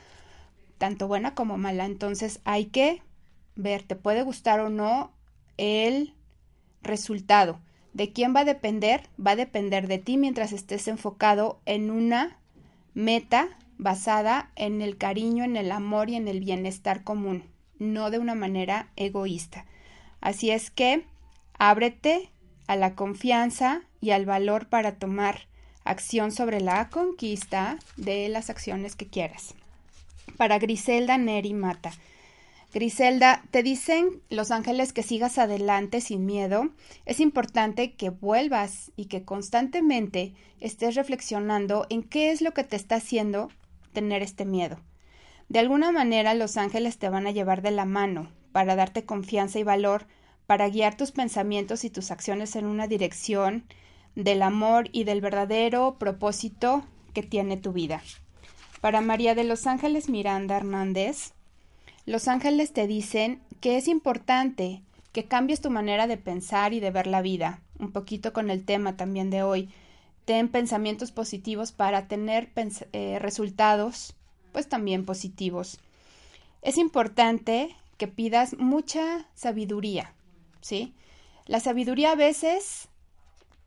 tanto 0.77 1.07
buena 1.07 1.35
como 1.35 1.57
mala. 1.57 1.85
Entonces 1.85 2.39
hay 2.43 2.65
que 2.65 3.01
ver, 3.55 3.83
te 3.83 3.95
puede 3.95 4.23
gustar 4.23 4.59
o 4.59 4.69
no 4.69 5.11
el 5.57 6.13
resultado. 6.81 7.59
¿De 7.93 8.11
quién 8.11 8.35
va 8.35 8.41
a 8.41 8.45
depender? 8.45 9.03
Va 9.25 9.31
a 9.31 9.35
depender 9.35 9.87
de 9.87 9.97
ti 9.97 10.17
mientras 10.17 10.51
estés 10.51 10.87
enfocado 10.87 11.59
en 11.65 11.91
una 11.91 12.39
meta 12.93 13.47
basada 13.79 14.51
en 14.55 14.81
el 14.81 14.97
cariño, 14.97 15.43
en 15.43 15.55
el 15.55 15.71
amor 15.71 16.09
y 16.11 16.15
en 16.15 16.27
el 16.27 16.41
bienestar 16.41 17.03
común, 17.03 17.45
no 17.79 18.11
de 18.11 18.19
una 18.19 18.35
manera 18.35 18.89
egoísta. 18.97 19.65
Así 20.21 20.51
es 20.51 20.69
que 20.69 21.05
ábrete 21.57 22.29
a 22.67 22.75
la 22.75 22.93
confianza 22.93 23.81
y 24.01 24.11
al 24.11 24.25
valor 24.25 24.67
para 24.67 24.95
tomar 24.95 25.47
acción 25.85 26.31
sobre 26.31 26.59
la 26.59 26.89
conquista 26.89 27.79
de 27.95 28.27
las 28.29 28.49
acciones 28.49 28.95
que 28.95 29.07
quieras. 29.07 29.55
Para 30.37 30.59
Griselda 30.59 31.17
Neri 31.17 31.53
Mata. 31.53 31.91
Griselda, 32.73 33.43
te 33.49 33.63
dicen 33.63 34.21
los 34.29 34.51
ángeles 34.51 34.93
que 34.93 35.01
sigas 35.01 35.39
adelante 35.39 36.01
sin 36.01 36.25
miedo. 36.25 36.69
Es 37.05 37.19
importante 37.19 37.93
que 37.93 38.09
vuelvas 38.11 38.91
y 38.95 39.05
que 39.05 39.23
constantemente 39.23 40.33
estés 40.59 40.95
reflexionando 40.95 41.87
en 41.89 42.03
qué 42.03 42.29
es 42.29 42.41
lo 42.41 42.53
que 42.53 42.63
te 42.63 42.75
está 42.75 42.95
haciendo 42.95 43.49
tener 43.99 44.23
este 44.23 44.45
miedo. 44.45 44.79
De 45.49 45.59
alguna 45.59 45.91
manera 45.91 46.33
los 46.33 46.55
ángeles 46.55 46.97
te 46.99 47.09
van 47.09 47.27
a 47.27 47.31
llevar 47.31 47.61
de 47.61 47.71
la 47.71 47.83
mano 47.83 48.31
para 48.53 48.77
darte 48.77 49.03
confianza 49.03 49.59
y 49.59 49.63
valor, 49.63 50.07
para 50.47 50.69
guiar 50.69 50.95
tus 50.95 51.11
pensamientos 51.11 51.83
y 51.83 51.89
tus 51.89 52.11
acciones 52.11 52.55
en 52.55 52.65
una 52.65 52.87
dirección 52.87 53.65
del 54.15 54.41
amor 54.41 54.87
y 54.93 55.03
del 55.03 55.19
verdadero 55.19 55.97
propósito 55.99 56.85
que 57.13 57.23
tiene 57.23 57.57
tu 57.57 57.73
vida. 57.73 58.01
Para 58.79 59.01
María 59.01 59.35
de 59.35 59.43
los 59.43 59.67
Ángeles 59.67 60.07
Miranda 60.07 60.55
Hernández, 60.55 61.33
los 62.05 62.29
ángeles 62.29 62.71
te 62.71 62.87
dicen 62.87 63.41
que 63.59 63.75
es 63.75 63.89
importante 63.89 64.81
que 65.11 65.25
cambies 65.25 65.59
tu 65.59 65.69
manera 65.69 66.07
de 66.07 66.15
pensar 66.15 66.71
y 66.71 66.79
de 66.79 66.91
ver 66.91 67.05
la 67.05 67.21
vida, 67.21 67.59
un 67.79 67.91
poquito 67.91 68.31
con 68.31 68.49
el 68.49 68.63
tema 68.63 68.95
también 68.95 69.29
de 69.29 69.43
hoy. 69.43 69.69
Ten 70.29 70.47
pensamientos 70.47 71.11
positivos 71.11 71.71
para 71.71 72.07
tener 72.07 72.51
eh, 72.93 73.17
resultados, 73.17 74.13
pues 74.51 74.69
también 74.69 75.03
positivos. 75.03 75.79
Es 76.61 76.77
importante 76.77 77.75
que 77.97 78.07
pidas 78.07 78.55
mucha 78.59 79.25
sabiduría, 79.33 80.13
¿sí? 80.61 80.93
La 81.47 81.59
sabiduría 81.59 82.11
a 82.11 82.15
veces 82.15 82.89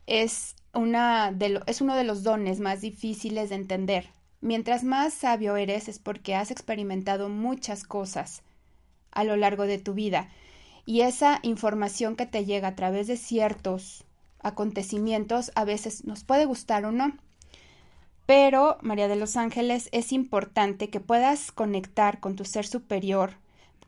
es, 0.07 0.55
una 0.73 1.33
de 1.33 1.59
es 1.65 1.81
uno 1.81 1.97
de 1.97 2.05
los 2.05 2.23
dones 2.23 2.61
más 2.61 2.79
difíciles 2.79 3.49
de 3.49 3.55
entender, 3.55 4.07
Mientras 4.39 4.85
más 4.85 5.13
sabio 5.13 5.57
eres 5.57 5.89
es 5.89 5.99
porque 5.99 6.33
has 6.33 6.49
experimentado 6.49 7.27
muchas 7.27 7.83
cosas 7.83 8.41
a 9.11 9.25
lo 9.25 9.35
largo 9.35 9.63
de 9.63 9.79
tu 9.79 9.93
vida 9.93 10.29
y 10.85 11.01
esa 11.01 11.39
información 11.43 12.15
que 12.15 12.25
te 12.25 12.45
llega 12.45 12.69
a 12.69 12.75
través 12.75 13.07
de 13.07 13.17
ciertos 13.17 14.05
acontecimientos 14.43 15.51
a 15.55 15.65
veces 15.65 16.05
nos 16.05 16.23
puede 16.23 16.45
gustar 16.45 16.85
o 16.85 16.91
no. 16.91 17.13
Pero, 18.25 18.77
María 18.81 19.07
de 19.07 19.15
los 19.15 19.35
Ángeles, 19.35 19.89
es 19.91 20.11
importante 20.13 20.89
que 20.89 20.99
puedas 20.99 21.51
conectar 21.51 22.19
con 22.19 22.35
tu 22.35 22.45
ser 22.45 22.65
superior, 22.65 23.33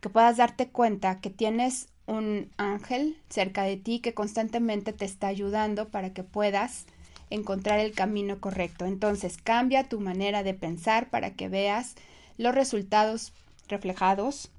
que 0.00 0.10
puedas 0.10 0.36
darte 0.36 0.68
cuenta 0.68 1.20
que 1.20 1.30
tienes 1.30 1.88
un 2.06 2.50
ángel 2.56 3.16
cerca 3.28 3.62
de 3.62 3.76
ti 3.76 4.00
que 4.00 4.14
constantemente 4.14 4.92
te 4.92 5.04
está 5.04 5.28
ayudando 5.28 5.88
para 5.88 6.12
que 6.12 6.22
puedas 6.22 6.86
encontrar 7.30 7.80
el 7.80 7.92
camino 7.92 8.40
correcto. 8.40 8.84
Entonces, 8.84 9.38
cambia 9.38 9.88
tu 9.88 10.00
manera 10.00 10.42
de 10.42 10.54
pensar 10.54 11.08
para 11.08 11.32
que 11.32 11.48
veas 11.48 11.94
los 12.36 12.54
resultados 12.54 13.32
reflejados 13.68 14.50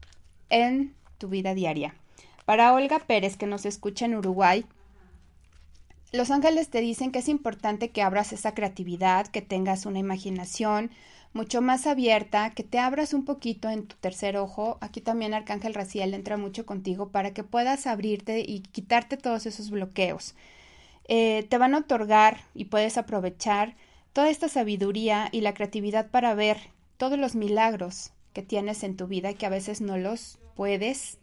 en 0.50 0.94
tu 1.18 1.28
vida 1.30 1.54
diaria. 1.54 1.96
Para 2.46 2.74
Olga 2.74 3.00
Pérez, 3.00 3.38
que 3.38 3.46
nos 3.46 3.66
escucha 3.66 4.06
en 4.06 4.16
Uruguay, 4.16 4.66
los 6.12 6.32
ángeles 6.32 6.70
te 6.70 6.82
dicen 6.82 7.12
que 7.12 7.20
es 7.20 7.28
importante 7.28 7.90
que 7.92 8.02
abras 8.02 8.34
esa 8.34 8.54
creatividad, 8.54 9.28
que 9.28 9.42
tengas 9.42 9.86
una 9.86 10.00
imaginación 10.00 10.92
mucho 11.34 11.62
más 11.62 11.86
abierta, 11.86 12.52
que 12.52 12.64
te 12.64 12.80
abras 12.80 13.14
un 13.14 13.26
poquito 13.26 13.70
en 13.70 13.86
tu 13.86 13.96
tercer 13.98 14.38
ojo. 14.38 14.78
Aquí 14.82 15.02
también 15.02 15.34
Arcángel 15.34 15.74
Raciel 15.74 16.14
entra 16.14 16.38
mucho 16.38 16.66
contigo 16.66 17.10
para 17.10 17.32
que 17.34 17.44
puedas 17.44 17.88
abrirte 17.88 18.40
y 18.40 18.62
quitarte 18.62 19.18
todos 19.18 19.46
esos 19.46 19.70
bloqueos. 19.70 20.34
Eh, 21.08 21.46
te 21.50 21.58
van 21.58 21.76
a 21.76 21.80
otorgar 21.80 22.42
y 22.54 22.66
puedes 22.66 22.98
aprovechar 22.98 23.76
toda 24.14 24.30
esta 24.30 24.50
sabiduría 24.50 25.30
y 25.32 25.42
la 25.42 25.54
creatividad 25.54 26.10
para 26.10 26.34
ver 26.34 26.58
todos 26.98 27.20
los 27.20 27.36
milagros 27.36 28.12
que 28.34 28.42
tienes 28.42 28.84
en 28.84 28.98
tu 28.98 29.08
vida 29.08 29.34
que 29.34 29.46
a 29.46 29.50
veces 29.50 29.82
no 29.82 29.98
los 29.98 30.40
puedes 30.56 31.18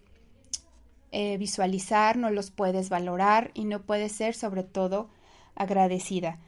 eh, 1.16 1.38
visualizar, 1.38 2.16
no 2.16 2.28
los 2.30 2.50
puedes 2.50 2.88
valorar 2.88 3.52
y 3.54 3.66
no 3.66 3.82
puedes 3.82 4.10
ser 4.10 4.34
sobre 4.34 4.64
todo 4.64 5.10
agradecida. 5.54 6.40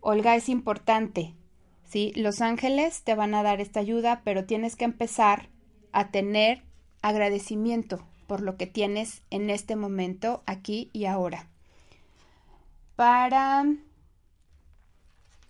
Olga, 0.00 0.36
es 0.36 0.48
importante, 0.48 1.34
¿sí? 1.82 2.12
Los 2.14 2.40
ángeles 2.40 3.02
te 3.02 3.16
van 3.16 3.34
a 3.34 3.42
dar 3.42 3.60
esta 3.60 3.80
ayuda, 3.80 4.22
pero 4.22 4.44
tienes 4.44 4.76
que 4.76 4.84
empezar 4.84 5.48
a 5.90 6.12
tener 6.12 6.62
agradecimiento 7.02 8.06
por 8.28 8.42
lo 8.42 8.56
que 8.56 8.68
tienes 8.68 9.22
en 9.30 9.50
este 9.50 9.74
momento, 9.74 10.44
aquí 10.46 10.88
y 10.92 11.06
ahora. 11.06 11.48
Para 12.94 13.64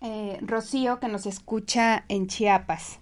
eh, 0.01 0.39
Rocío, 0.41 0.99
que 0.99 1.09
nos 1.09 1.27
escucha 1.27 2.07
en 2.09 2.27
Chiapas. 2.27 3.01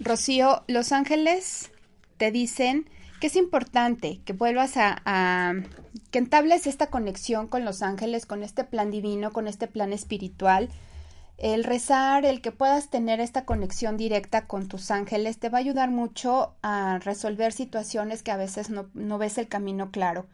Rocío, 0.00 0.62
Los 0.68 0.92
Ángeles 0.92 1.72
te 2.16 2.30
dicen 2.30 2.88
que 3.22 3.28
es 3.28 3.36
importante 3.36 4.20
que 4.24 4.32
vuelvas 4.32 4.72
a, 4.76 5.54
que 6.10 6.18
entables 6.18 6.66
esta 6.66 6.88
conexión 6.88 7.46
con 7.46 7.64
los 7.64 7.80
ángeles, 7.80 8.26
con 8.26 8.42
este 8.42 8.64
plan 8.64 8.90
divino, 8.90 9.30
con 9.32 9.46
este 9.46 9.68
plan 9.68 9.92
espiritual. 9.92 10.70
El 11.38 11.62
rezar, 11.62 12.24
el 12.24 12.40
que 12.40 12.50
puedas 12.50 12.90
tener 12.90 13.20
esta 13.20 13.44
conexión 13.44 13.96
directa 13.96 14.48
con 14.48 14.66
tus 14.66 14.90
ángeles, 14.90 15.38
te 15.38 15.50
va 15.50 15.58
a 15.58 15.60
ayudar 15.60 15.88
mucho 15.88 16.56
a 16.62 16.98
resolver 16.98 17.52
situaciones 17.52 18.24
que 18.24 18.32
a 18.32 18.36
veces 18.36 18.70
no, 18.70 19.18
ves 19.18 19.38
el 19.38 19.46
camino 19.46 19.92
claro. 19.92 20.26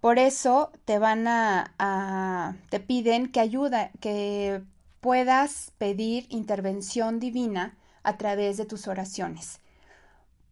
Por 0.00 0.20
eso 0.20 0.70
te 0.84 1.00
van 1.00 1.26
a, 1.26 1.74
a, 1.80 2.54
te 2.70 2.78
piden 2.78 3.26
que 3.26 3.40
ayuda, 3.40 3.90
que 3.98 4.62
puedas 5.00 5.72
pedir 5.78 6.28
intervención 6.28 7.18
divina 7.18 7.76
a 8.04 8.16
través 8.18 8.56
de 8.56 8.66
tus 8.66 8.86
oraciones. 8.86 9.58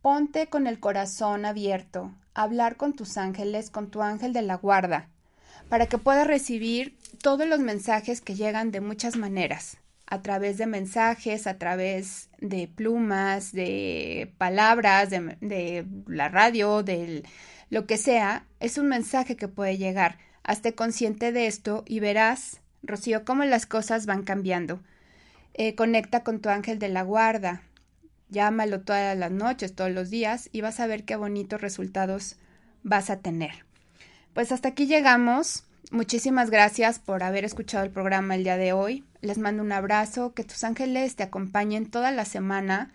Ponte 0.03 0.49
con 0.49 0.67
el 0.67 0.81
corazón 0.81 1.45
abierto, 1.45 2.13
hablar 2.35 2.77
con 2.77 2.93
tus 2.93 3.17
ángeles, 3.17 3.71
con 3.71 3.89
tu 3.89 4.03
ángel 4.03 4.33
de 4.33 4.43
la 4.43 4.57
guarda, 4.57 5.09
para 5.69 5.87
que 5.87 5.97
puedas 5.97 6.27
recibir 6.27 6.99
todos 7.23 7.47
los 7.47 7.61
mensajes 7.61 8.21
que 8.21 8.35
llegan 8.35 8.73
de 8.73 8.81
muchas 8.81 9.15
maneras, 9.15 9.77
a 10.07 10.21
través 10.21 10.59
de 10.59 10.67
mensajes, 10.67 11.47
a 11.47 11.57
través 11.57 12.31
de 12.41 12.67
plumas, 12.67 13.53
de 13.53 14.33
palabras, 14.39 15.11
de, 15.11 15.87
la 16.09 16.29
radio, 16.29 16.83
de 16.83 17.23
lo 17.71 17.87
que 17.87 17.97
sea, 17.97 18.45
es 18.59 18.79
un 18.79 18.89
mensaje 18.89 19.37
que 19.37 19.47
puede 19.47 19.79
llegar. 19.79 20.19
Hazte 20.43 20.75
consciente 20.75 21.31
de 21.31 21.47
esto 21.47 21.85
y 21.87 22.01
verás, 22.01 22.61
Rocío, 22.83 23.25
cómo 23.25 23.45
las 23.45 23.67
cosas 23.67 24.07
van 24.07 24.25
cambiando. 24.25 24.83
Eh, 25.55 25.77
conecta 25.77 26.25
con 26.25 26.41
tu 26.41 26.49
ángel 26.49 26.81
de 26.81 26.89
la 26.89 27.03
guarda, 27.03 27.63
Llámalo 28.33 28.81
todas 28.81 29.17
las 29.17 29.31
noches, 29.31 29.75
todos 29.75 29.91
los 29.91 30.09
días 30.09 30.49
y 30.53 30.63
vas 30.63 30.81
a 30.81 30.87
ver 30.87 31.05
qué 31.05 31.17
bonitos 31.17 31.61
resultados 31.61 32.37
vas 32.83 33.11
a 33.11 33.19
tener. 33.19 33.67
Pues 34.33 34.53
hasta 34.53 34.71
aquí 34.71 34.87
llegamos. 34.87 35.65
Muchísimas 35.91 36.49
gracias 36.49 36.99
por 36.99 37.23
haber 37.23 37.45
escuchado 37.45 37.85
el 37.85 37.91
programa 37.91 38.35
el 38.35 38.45
día 38.45 38.57
de 38.57 38.73
hoy. 38.73 39.05
Les 39.21 39.37
mando 39.37 39.63
un 39.63 39.71
abrazo, 39.71 40.33
que 40.33 40.45
tus 40.45 40.65
ángeles 40.65 41.15
te 41.15 41.25
acompañen 41.25 41.91
toda 41.91 42.11
la 42.11 42.25
semana, 42.25 42.91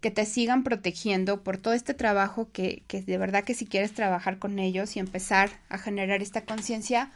que 0.00 0.10
te 0.10 0.26
sigan 0.26 0.64
protegiendo 0.64 1.44
por 1.44 1.56
todo 1.56 1.74
este 1.74 1.94
trabajo 1.94 2.48
que, 2.52 2.82
que 2.88 3.00
de 3.00 3.16
verdad 3.16 3.44
que 3.44 3.54
si 3.54 3.66
quieres 3.66 3.94
trabajar 3.94 4.40
con 4.40 4.58
ellos 4.58 4.96
y 4.96 4.98
empezar 4.98 5.50
a 5.68 5.78
generar 5.78 6.20
esta 6.20 6.44
conciencia, 6.44 7.12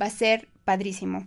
va 0.00 0.06
a 0.06 0.10
ser 0.10 0.48
padrísimo. 0.64 1.26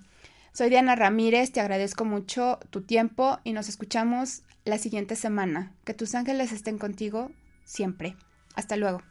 Soy 0.54 0.70
Diana 0.70 0.96
Ramírez, 0.96 1.52
te 1.52 1.62
agradezco 1.62 2.04
mucho 2.04 2.58
tu 2.72 2.82
tiempo 2.82 3.38
y 3.44 3.54
nos 3.54 3.70
escuchamos 3.70 4.42
la 4.66 4.78
siguiente 4.78 5.16
semana. 5.16 5.72
Que 5.86 5.94
tus 5.94 6.16
ángeles 6.16 6.52
estén 6.52 6.78
contigo 6.78 7.32
siempre. 7.66 8.16
Hasta 8.56 8.76
luego. 8.76 9.02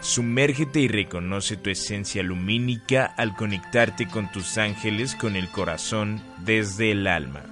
Sumérgete 0.00 0.80
y 0.80 0.88
reconoce 0.88 1.56
tu 1.56 1.70
esencia 1.70 2.22
lumínica 2.22 3.06
al 3.16 3.34
conectarte 3.36 4.08
con 4.08 4.30
tus 4.30 4.58
ángeles 4.58 5.14
con 5.14 5.36
el 5.36 5.48
corazón 5.48 6.20
desde 6.44 6.90
el 6.90 7.06
alma. 7.06 7.44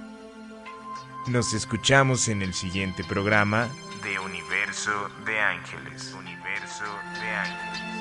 Nos 1.27 1.53
escuchamos 1.53 2.27
en 2.27 2.41
el 2.41 2.53
siguiente 2.53 3.03
programa 3.03 3.69
de 4.01 4.19
Universo 4.19 5.09
de 5.25 5.39
Ángeles. 5.39 6.13
Universo 6.13 6.85
de 7.19 7.29
Ángeles. 7.29 8.00